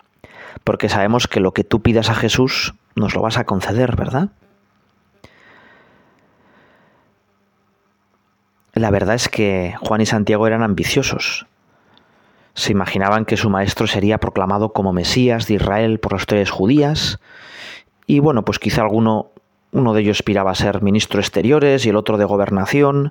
porque 0.65 0.89
sabemos 0.89 1.29
que 1.29 1.41
lo 1.41 1.53
que 1.53 1.65
tú 1.65 1.81
pidas 1.83 2.11
a 2.11 2.15
Jesús 2.15 2.75
nos 2.97 3.15
lo 3.15 3.23
vas 3.23 3.39
a 3.39 3.45
conceder, 3.45 3.97
¿verdad? 3.97 4.31
La 8.73 8.91
verdad 8.91 9.15
es 9.15 9.29
que 9.29 9.75
Juan 9.81 10.01
y 10.01 10.07
Santiago 10.07 10.47
eran 10.49 10.63
ambiciosos. 10.63 11.47
Se 12.55 12.73
imaginaban 12.73 13.25
que 13.25 13.37
su 13.37 13.51
maestro 13.51 13.87
sería 13.87 14.19
proclamado 14.19 14.73
como 14.73 14.93
Mesías 14.93 15.47
de 15.47 15.55
Israel 15.55 15.99
por 15.99 16.13
las 16.13 16.27
tres 16.27 16.51
judías, 16.51 17.19
y 18.07 18.19
bueno, 18.19 18.45
pues 18.45 18.59
quizá 18.59 18.83
alguno, 18.83 19.31
uno 19.73 19.95
de 19.95 20.03
ellos 20.03 20.19
aspiraba 20.19 20.51
a 20.51 20.55
ser 20.55 20.83
ministro 20.83 21.21
exteriores 21.21 21.87
y 21.87 21.89
el 21.89 21.97
otro 21.97 22.19
de 22.19 22.25
gobernación. 22.25 23.11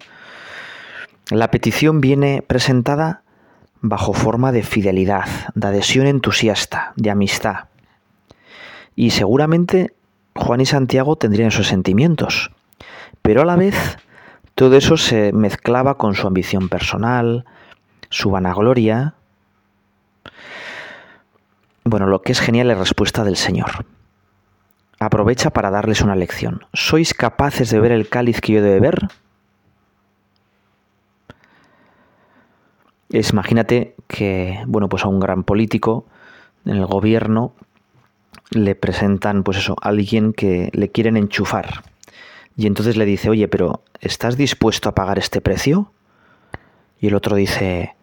La 1.30 1.50
petición 1.50 2.00
viene 2.00 2.44
presentada 2.46 3.22
bajo 3.82 4.14
forma 4.14 4.52
de 4.52 4.64
fidelidad, 4.64 5.26
de 5.56 5.68
adhesión 5.68 6.08
entusiasta, 6.08 6.94
de 6.96 7.10
amistad. 7.10 7.66
Y 8.96 9.12
seguramente 9.12 9.94
Juan 10.36 10.62
y 10.62 10.66
Santiago 10.66 11.16
tendrían 11.16 11.50
esos 11.50 11.68
sentimientos, 11.68 12.52
pero 13.22 13.42
a 13.42 13.46
la 13.46 13.56
vez 13.56 13.98
todo 14.56 14.78
eso 14.78 14.98
se 14.98 15.34
mezclaba 15.34 15.98
con 15.98 16.14
su 16.14 16.28
ambición 16.28 16.70
personal, 16.70 17.46
su 18.10 18.30
vanagloria. 18.30 19.16
Bueno, 21.86 22.08
lo 22.08 22.22
que 22.22 22.32
es 22.32 22.40
genial 22.40 22.72
es 22.72 22.78
la 22.78 22.84
respuesta 22.84 23.24
del 23.24 23.36
Señor. 23.36 23.86
Aprovecha 25.00 25.50
para 25.50 25.70
darles 25.70 26.02
una 26.02 26.16
lección. 26.16 26.66
¿Sois 26.74 27.14
capaces 27.14 27.70
de 27.70 27.80
ver 27.80 27.92
el 27.92 28.08
cáliz 28.08 28.40
que 28.40 28.54
yo 28.54 28.60
he 28.60 28.62
de 28.62 28.74
beber? 28.80 29.10
Es, 33.10 33.32
imagínate 33.32 33.96
que, 34.08 34.64
bueno, 34.66 34.88
pues 34.88 35.04
a 35.04 35.10
un 35.10 35.20
gran 35.20 35.44
político 35.44 36.06
en 36.66 36.78
el 36.78 36.86
gobierno 36.86 37.54
le 38.52 38.76
presentan, 38.76 39.44
pues 39.44 39.58
eso, 39.58 39.76
a 39.82 39.90
alguien 39.90 40.32
que 40.32 40.70
le 40.74 40.90
quieren 40.90 41.18
enchufar. 41.18 41.84
Y 42.56 42.68
entonces 42.68 42.96
le 42.96 43.06
dice, 43.06 43.30
oye, 43.30 43.48
pero 43.48 43.84
¿estás 44.00 44.38
dispuesto 44.38 44.88
a 44.88 44.96
pagar 44.96 45.20
este 45.20 45.42
precio? 45.42 45.92
Y 47.00 47.08
el 47.08 47.16
otro 47.16 47.36
dice, 47.36 47.96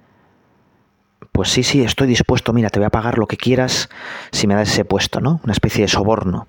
pues 1.40 1.52
sí, 1.52 1.62
sí, 1.62 1.82
estoy 1.82 2.06
dispuesto, 2.06 2.52
mira, 2.52 2.68
te 2.68 2.80
voy 2.80 2.84
a 2.84 2.90
pagar 2.90 3.16
lo 3.16 3.26
que 3.26 3.38
quieras 3.38 3.88
si 4.30 4.46
me 4.46 4.54
das 4.54 4.68
ese 4.68 4.84
puesto, 4.84 5.22
¿no? 5.22 5.40
Una 5.42 5.54
especie 5.54 5.80
de 5.80 5.88
soborno. 5.88 6.48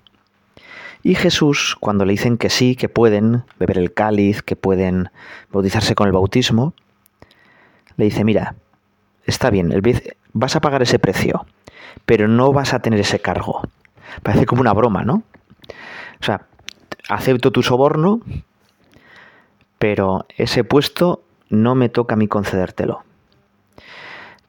Y 1.01 1.15
Jesús, 1.15 1.77
cuando 1.79 2.03
le 2.03 2.11
dicen 2.11 2.37
que 2.37 2.49
sí, 2.49 2.75
que 2.75 2.89
pueden 2.89 3.45
beber 3.57 3.77
el 3.77 3.93
cáliz, 3.93 4.41
que 4.41 4.57
pueden 4.57 5.09
bautizarse 5.49 5.95
con 5.95 6.07
el 6.07 6.11
bautismo, 6.11 6.73
le 7.95 8.03
dice, 8.03 8.25
mira, 8.25 8.55
está 9.25 9.49
bien, 9.49 9.73
vas 10.33 10.57
a 10.57 10.59
pagar 10.59 10.81
ese 10.81 10.99
precio, 10.99 11.45
pero 12.05 12.27
no 12.27 12.51
vas 12.51 12.73
a 12.73 12.79
tener 12.79 12.99
ese 12.99 13.19
cargo. 13.19 13.61
Parece 14.23 14.45
como 14.45 14.59
una 14.59 14.73
broma, 14.73 15.05
¿no? 15.05 15.23
O 16.19 16.23
sea, 16.25 16.47
acepto 17.07 17.51
tu 17.51 17.63
soborno, 17.63 18.19
pero 19.79 20.25
ese 20.35 20.65
puesto 20.65 21.23
no 21.47 21.75
me 21.75 21.87
toca 21.87 22.15
a 22.15 22.17
mí 22.17 22.27
concedértelo. 22.27 23.05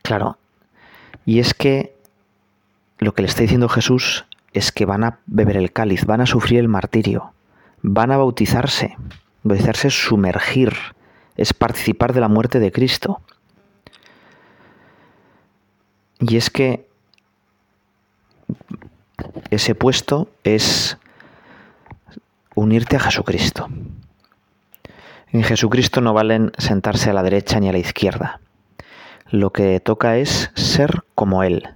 Claro, 0.02 0.36
y 1.24 1.38
es 1.38 1.54
que 1.54 1.94
lo 2.98 3.14
que 3.14 3.22
le 3.22 3.28
está 3.28 3.42
diciendo 3.42 3.68
Jesús 3.68 4.24
es 4.52 4.72
que 4.72 4.84
van 4.84 5.04
a 5.04 5.18
beber 5.26 5.56
el 5.56 5.72
cáliz, 5.72 6.04
van 6.04 6.20
a 6.20 6.26
sufrir 6.26 6.60
el 6.60 6.68
martirio, 6.68 7.32
van 7.82 8.10
a 8.10 8.16
bautizarse. 8.16 8.96
Bautizarse 9.42 9.88
es 9.88 9.94
sumergir, 9.94 10.74
es 11.36 11.52
participar 11.52 12.12
de 12.12 12.20
la 12.20 12.28
muerte 12.28 12.60
de 12.60 12.70
Cristo. 12.70 13.20
Y 16.20 16.36
es 16.36 16.50
que 16.50 16.86
ese 19.50 19.74
puesto 19.74 20.28
es 20.44 20.98
unirte 22.54 22.96
a 22.96 23.00
Jesucristo. 23.00 23.68
En 25.32 25.42
Jesucristo 25.42 26.00
no 26.00 26.12
valen 26.12 26.52
sentarse 26.58 27.10
a 27.10 27.14
la 27.14 27.22
derecha 27.22 27.58
ni 27.58 27.68
a 27.68 27.72
la 27.72 27.78
izquierda. 27.78 28.40
Lo 29.32 29.50
que 29.50 29.80
toca 29.80 30.18
es 30.18 30.50
ser 30.52 31.04
como 31.14 31.42
Él, 31.42 31.70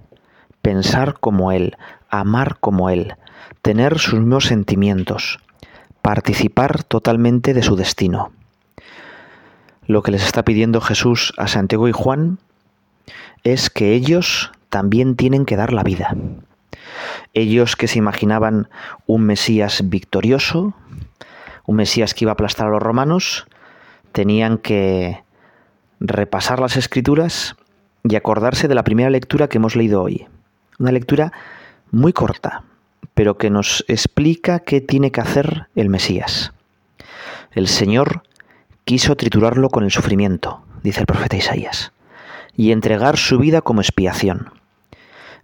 pensar 0.61 1.15
como 1.19 1.51
Él, 1.51 1.75
amar 2.07 2.59
como 2.59 2.91
Él, 2.91 3.15
tener 3.63 3.97
sus 3.97 4.19
mismos 4.19 4.45
sentimientos, 4.45 5.39
participar 6.03 6.83
totalmente 6.83 7.55
de 7.55 7.63
su 7.63 7.75
destino. 7.75 8.31
Lo 9.87 10.03
que 10.03 10.11
les 10.11 10.23
está 10.23 10.45
pidiendo 10.45 10.81
Jesús 10.81 11.33
a 11.37 11.47
Santiago 11.47 11.87
y 11.87 11.93
Juan 11.93 12.37
es 13.43 13.71
que 13.71 13.93
ellos 13.93 14.51
también 14.69 15.15
tienen 15.15 15.43
que 15.43 15.55
dar 15.55 15.73
la 15.73 15.81
vida. 15.81 16.15
Ellos 17.33 17.75
que 17.75 17.87
se 17.87 17.97
imaginaban 17.97 18.69
un 19.07 19.23
Mesías 19.23 19.81
victorioso, 19.89 20.75
un 21.65 21.75
Mesías 21.75 22.13
que 22.13 22.25
iba 22.25 22.33
a 22.33 22.33
aplastar 22.33 22.67
a 22.67 22.69
los 22.69 22.83
romanos, 22.83 23.47
tenían 24.11 24.59
que 24.59 25.23
repasar 25.99 26.59
las 26.59 26.77
escrituras 26.77 27.55
y 28.03 28.15
acordarse 28.15 28.67
de 28.67 28.75
la 28.75 28.83
primera 28.83 29.09
lectura 29.09 29.47
que 29.47 29.57
hemos 29.57 29.75
leído 29.75 30.01
hoy. 30.01 30.27
Una 30.79 30.91
lectura 30.91 31.33
muy 31.91 32.13
corta, 32.13 32.63
pero 33.13 33.37
que 33.37 33.49
nos 33.49 33.83
explica 33.87 34.59
qué 34.59 34.81
tiene 34.81 35.11
que 35.11 35.21
hacer 35.21 35.67
el 35.75 35.89
Mesías. 35.89 36.53
El 37.51 37.67
Señor 37.67 38.23
quiso 38.85 39.15
triturarlo 39.15 39.69
con 39.69 39.83
el 39.83 39.91
sufrimiento, 39.91 40.63
dice 40.83 41.01
el 41.01 41.07
profeta 41.07 41.35
Isaías, 41.35 41.91
y 42.55 42.71
entregar 42.71 43.17
su 43.17 43.39
vida 43.39 43.61
como 43.61 43.81
expiación. 43.81 44.51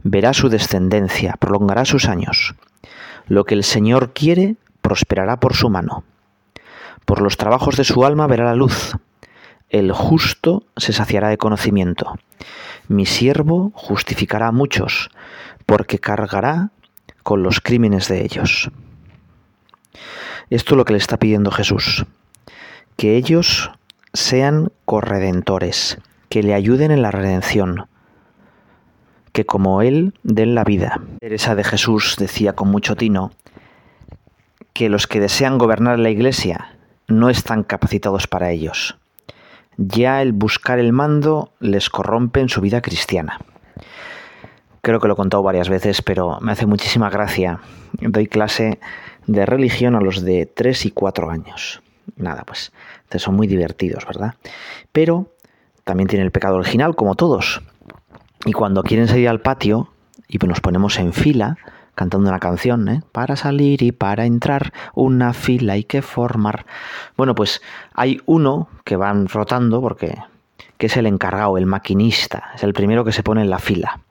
Verá 0.03 0.33
su 0.33 0.49
descendencia, 0.49 1.35
prolongará 1.39 1.85
sus 1.85 2.07
años. 2.07 2.55
Lo 3.27 3.45
que 3.45 3.55
el 3.55 3.63
Señor 3.63 4.13
quiere 4.13 4.57
prosperará 4.81 5.39
por 5.39 5.55
su 5.55 5.69
mano. 5.69 6.03
Por 7.05 7.21
los 7.21 7.37
trabajos 7.37 7.77
de 7.77 7.83
su 7.83 8.05
alma 8.05 8.27
verá 8.27 8.45
la 8.45 8.55
luz. 8.55 8.95
El 9.73 9.91
justo 9.91 10.67
se 10.77 10.93
saciará 10.93 11.29
de 11.29 11.39
conocimiento. 11.39 12.13
Mi 12.87 13.07
siervo 13.07 13.71
justificará 13.73 14.49
a 14.49 14.51
muchos, 14.51 15.09
porque 15.65 15.97
cargará 15.97 16.69
con 17.23 17.41
los 17.41 17.59
crímenes 17.59 18.07
de 18.07 18.23
ellos. 18.23 18.69
Esto 20.51 20.75
es 20.75 20.77
lo 20.77 20.85
que 20.85 20.93
le 20.93 20.99
está 20.99 21.17
pidiendo 21.17 21.49
Jesús, 21.49 22.05
que 22.97 23.17
ellos 23.17 23.71
sean 24.13 24.71
corredentores, 24.85 25.97
que 26.29 26.43
le 26.43 26.53
ayuden 26.53 26.91
en 26.91 27.01
la 27.01 27.09
redención, 27.09 27.87
que 29.31 29.47
como 29.47 29.81
Él 29.81 30.13
den 30.21 30.53
la 30.53 30.65
vida. 30.65 31.01
Teresa 31.19 31.55
de 31.55 31.63
Jesús 31.63 32.17
decía 32.19 32.53
con 32.53 32.69
mucho 32.69 32.95
tino 32.95 33.31
que 34.73 34.89
los 34.89 35.07
que 35.07 35.19
desean 35.19 35.57
gobernar 35.57 35.97
la 35.97 36.11
Iglesia 36.11 36.77
no 37.07 37.31
están 37.31 37.63
capacitados 37.63 38.27
para 38.27 38.51
ellos. 38.51 38.99
Ya 39.77 40.21
el 40.21 40.33
buscar 40.33 40.79
el 40.79 40.93
mando 40.93 41.51
les 41.59 41.89
corrompe 41.89 42.39
en 42.39 42.49
su 42.49 42.61
vida 42.61 42.81
cristiana. 42.81 43.39
Creo 44.81 44.99
que 44.99 45.07
lo 45.07 45.13
he 45.13 45.17
contado 45.17 45.43
varias 45.43 45.69
veces, 45.69 46.01
pero 46.01 46.39
me 46.41 46.51
hace 46.51 46.65
muchísima 46.65 47.09
gracia. 47.09 47.59
Doy 47.93 48.27
clase 48.27 48.79
de 49.27 49.45
religión 49.45 49.95
a 49.95 50.01
los 50.01 50.21
de 50.21 50.45
3 50.45 50.87
y 50.87 50.91
4 50.91 51.29
años. 51.29 51.81
Nada, 52.17 52.43
pues 52.45 52.71
son 53.17 53.35
muy 53.35 53.47
divertidos, 53.47 54.05
¿verdad? 54.05 54.35
Pero 54.91 55.31
también 55.83 56.07
tiene 56.07 56.25
el 56.25 56.31
pecado 56.31 56.57
original, 56.57 56.95
como 56.95 57.15
todos. 57.15 57.61
Y 58.45 58.51
cuando 58.51 58.83
quieren 58.83 59.07
salir 59.07 59.29
al 59.29 59.41
patio 59.41 59.89
y 60.27 60.37
nos 60.37 60.59
ponemos 60.59 60.99
en 60.99 61.13
fila, 61.13 61.57
cantando 61.95 62.29
una 62.29 62.39
canción, 62.39 62.87
¿eh? 62.89 63.01
Para 63.11 63.35
salir 63.35 63.81
y 63.83 63.91
para 63.91 64.25
entrar, 64.25 64.73
una 64.93 65.33
fila 65.33 65.73
hay 65.73 65.83
que 65.83 66.01
formar. 66.01 66.65
Bueno, 67.17 67.35
pues 67.35 67.61
hay 67.93 68.19
uno 68.25 68.67
que 68.83 68.95
van 68.95 69.27
rotando 69.27 69.81
porque 69.81 70.17
que 70.77 70.87
es 70.87 70.97
el 70.97 71.05
encargado, 71.05 71.57
el 71.57 71.65
maquinista, 71.65 72.51
es 72.55 72.63
el 72.63 72.73
primero 72.73 73.05
que 73.05 73.11
se 73.11 73.23
pone 73.23 73.41
en 73.41 73.49
la 73.49 73.59
fila 73.59 74.01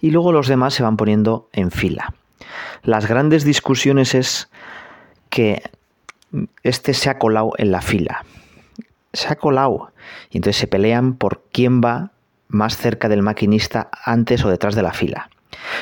y 0.00 0.10
luego 0.10 0.32
los 0.32 0.48
demás 0.48 0.74
se 0.74 0.82
van 0.82 0.96
poniendo 0.96 1.48
en 1.52 1.70
fila. 1.70 2.14
Las 2.82 3.06
grandes 3.06 3.44
discusiones 3.44 4.14
es 4.14 4.50
que 5.30 5.62
este 6.62 6.94
se 6.94 7.10
ha 7.10 7.18
colado 7.18 7.52
en 7.58 7.72
la 7.72 7.80
fila. 7.80 8.24
Se 9.12 9.28
ha 9.28 9.36
colado. 9.36 9.92
Y 10.30 10.38
entonces 10.38 10.60
se 10.60 10.66
pelean 10.66 11.14
por 11.14 11.42
quién 11.52 11.80
va 11.80 12.12
más 12.48 12.76
cerca 12.76 13.08
del 13.08 13.22
maquinista 13.22 13.90
antes 14.04 14.44
o 14.44 14.50
detrás 14.50 14.74
de 14.74 14.82
la 14.82 14.92
fila. 14.92 15.30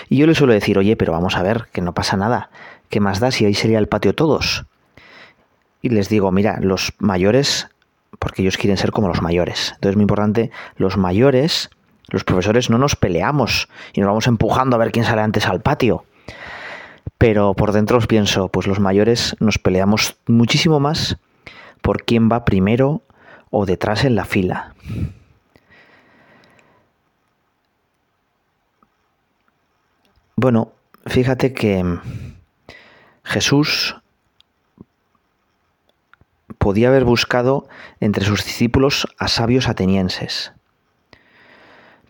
Y 0.09 0.17
yo 0.17 0.27
le 0.27 0.35
suelo 0.35 0.53
decir, 0.53 0.79
oye, 0.79 0.97
pero 0.97 1.13
vamos 1.13 1.37
a 1.37 1.43
ver, 1.43 1.69
que 1.73 1.81
no 1.81 1.95
pasa 1.95 2.17
nada. 2.17 2.51
¿Qué 2.89 3.01
más 3.01 3.21
da 3.21 3.31
si 3.31 3.45
ahí 3.45 3.55
sería 3.55 3.79
el 3.79 3.89
patio 3.89 4.15
todos? 4.15 4.67
Y 5.83 5.89
les 5.91 6.09
digo, 6.09 6.33
mira, 6.33 6.59
los 6.61 6.93
mayores, 6.99 7.69
porque 8.19 8.43
ellos 8.43 8.57
quieren 8.57 8.77
ser 8.77 8.93
como 8.93 9.09
los 9.09 9.23
mayores. 9.23 9.73
Entonces 9.75 9.91
es 9.91 9.97
muy 9.97 10.03
importante, 10.03 10.51
los 10.77 10.97
mayores 10.97 11.71
los 12.09 12.25
profesores 12.25 12.71
no 12.71 12.79
nos 12.79 12.95
peleamos 12.97 13.69
y 13.93 14.01
nos 14.01 14.09
vamos 14.09 14.27
empujando 14.27 14.77
a 14.77 14.79
ver 14.79 14.93
quién 14.93 15.05
sale 15.05 15.23
antes 15.23 15.47
al 15.47 15.61
patio. 15.61 16.05
Pero 17.19 17.55
por 17.55 17.73
dentro 17.73 17.99
os 17.99 18.07
pienso, 18.07 18.49
pues 18.49 18.67
los 18.67 18.79
mayores 18.79 19.35
nos 19.41 19.59
peleamos 19.59 20.17
muchísimo 20.27 20.81
más 20.81 21.17
por 21.83 22.05
quién 22.05 22.31
va 22.31 22.45
primero 22.45 23.03
o 23.51 23.67
detrás 23.67 24.05
en 24.05 24.15
la 24.15 24.25
fila. 24.25 24.75
Bueno, 30.37 30.73
fíjate 31.07 31.53
que 31.53 31.85
Jesús 33.25 33.97
podía 36.59 36.89
haber 36.89 37.05
buscado 37.05 37.69
entre 38.01 38.25
sus 38.25 38.45
discípulos 38.45 39.09
a 39.19 39.29
sabios 39.29 39.69
atenienses 39.69 40.53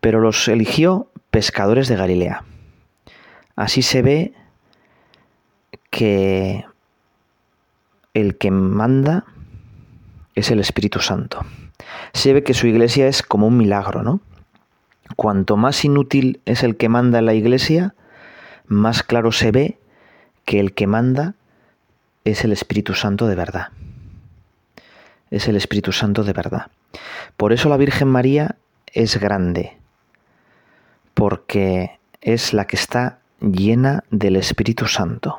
pero 0.07 0.21
los 0.21 0.47
eligió 0.47 1.09
pescadores 1.33 1.89
de 1.89 1.97
Galilea. 1.97 2.45
Así 3.57 3.83
se 3.83 4.03
ve 4.03 4.33
que 5.91 6.65
el 8.15 8.39
que 8.39 8.53
manda 8.53 9.25
es 10.37 10.53
el 10.53 10.61
Espíritu 10.61 11.01
Santo. 11.01 11.45
Se 12.13 12.33
ve 12.33 12.45
que 12.45 12.55
su 12.55 12.69
iglesia 12.69 13.09
es 13.09 13.25
como 13.25 13.49
un 13.49 13.57
milagro, 13.57 14.05
¿no? 14.05 14.21
Cuanto 15.17 15.57
más 15.57 15.85
inútil 15.85 16.41
es 16.45 16.63
el 16.63 16.77
que 16.77 16.89
manda 16.89 17.19
en 17.19 17.27
la 17.27 17.35
iglesia, 17.35 17.97
más 18.69 19.03
claro 19.03 19.33
se 19.33 19.51
ve 19.51 19.79
que 20.45 20.61
el 20.61 20.73
que 20.73 20.87
manda 20.87 21.35
es 22.25 22.45
el 22.45 22.53
Espíritu 22.53 22.95
Santo 22.95 23.27
de 23.27 23.35
verdad. 23.35 23.69
Es 25.31 25.49
el 25.49 25.57
Espíritu 25.57 25.93
Santo 25.93 26.25
de 26.25 26.33
verdad. 26.33 26.71
Por 27.37 27.53
eso 27.53 27.69
la 27.69 27.77
Virgen 27.77 28.09
María 28.09 28.57
es 28.93 29.19
grande, 29.19 29.77
porque 31.15 31.99
es 32.21 32.53
la 32.53 32.67
que 32.67 32.77
está 32.77 33.19
llena 33.41 34.05
del 34.11 34.37
Espíritu 34.37 34.87
Santo. 34.87 35.39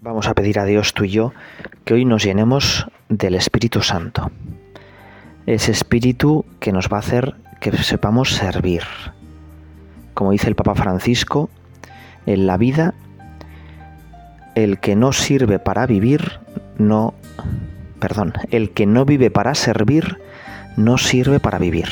Vamos 0.00 0.28
a 0.28 0.34
pedir 0.34 0.58
a 0.58 0.64
Dios 0.64 0.94
tú 0.94 1.04
y 1.04 1.10
yo 1.10 1.32
que 1.84 1.94
hoy 1.94 2.04
nos 2.04 2.22
llenemos 2.22 2.86
del 3.08 3.34
Espíritu 3.34 3.82
Santo. 3.82 4.30
Ese 5.46 5.72
Espíritu 5.72 6.44
que 6.60 6.72
nos 6.72 6.88
va 6.88 6.98
a 6.98 7.00
hacer 7.00 7.34
que 7.60 7.76
sepamos 7.78 8.34
servir. 8.34 8.82
Como 10.16 10.30
dice 10.30 10.48
el 10.48 10.54
Papa 10.54 10.74
Francisco, 10.74 11.50
en 12.24 12.46
la 12.46 12.56
vida 12.56 12.94
el 14.54 14.80
que 14.80 14.96
no 14.96 15.12
sirve 15.12 15.58
para 15.58 15.84
vivir 15.84 16.40
no 16.78 17.12
perdón, 18.00 18.32
el 18.50 18.70
que 18.70 18.86
no 18.86 19.04
vive 19.04 19.30
para 19.30 19.54
servir 19.54 20.16
no 20.78 20.96
sirve 20.96 21.38
para 21.38 21.58
vivir. 21.58 21.88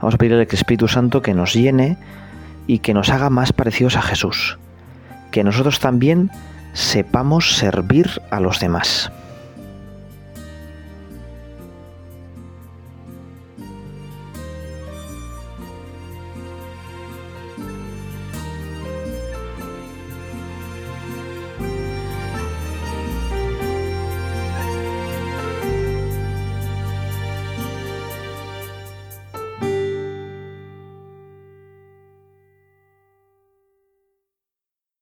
Vamos 0.00 0.14
a 0.14 0.16
pedirle 0.16 0.40
al 0.40 0.48
Espíritu 0.50 0.88
Santo 0.88 1.20
que 1.20 1.34
nos 1.34 1.52
llene 1.52 1.98
y 2.66 2.78
que 2.78 2.94
nos 2.94 3.10
haga 3.10 3.28
más 3.28 3.52
parecidos 3.52 3.96
a 3.96 4.02
Jesús. 4.02 4.58
Que 5.30 5.44
nosotros 5.44 5.80
también 5.80 6.30
sepamos 6.72 7.58
servir 7.58 8.22
a 8.30 8.40
los 8.40 8.58
demás. 8.58 9.12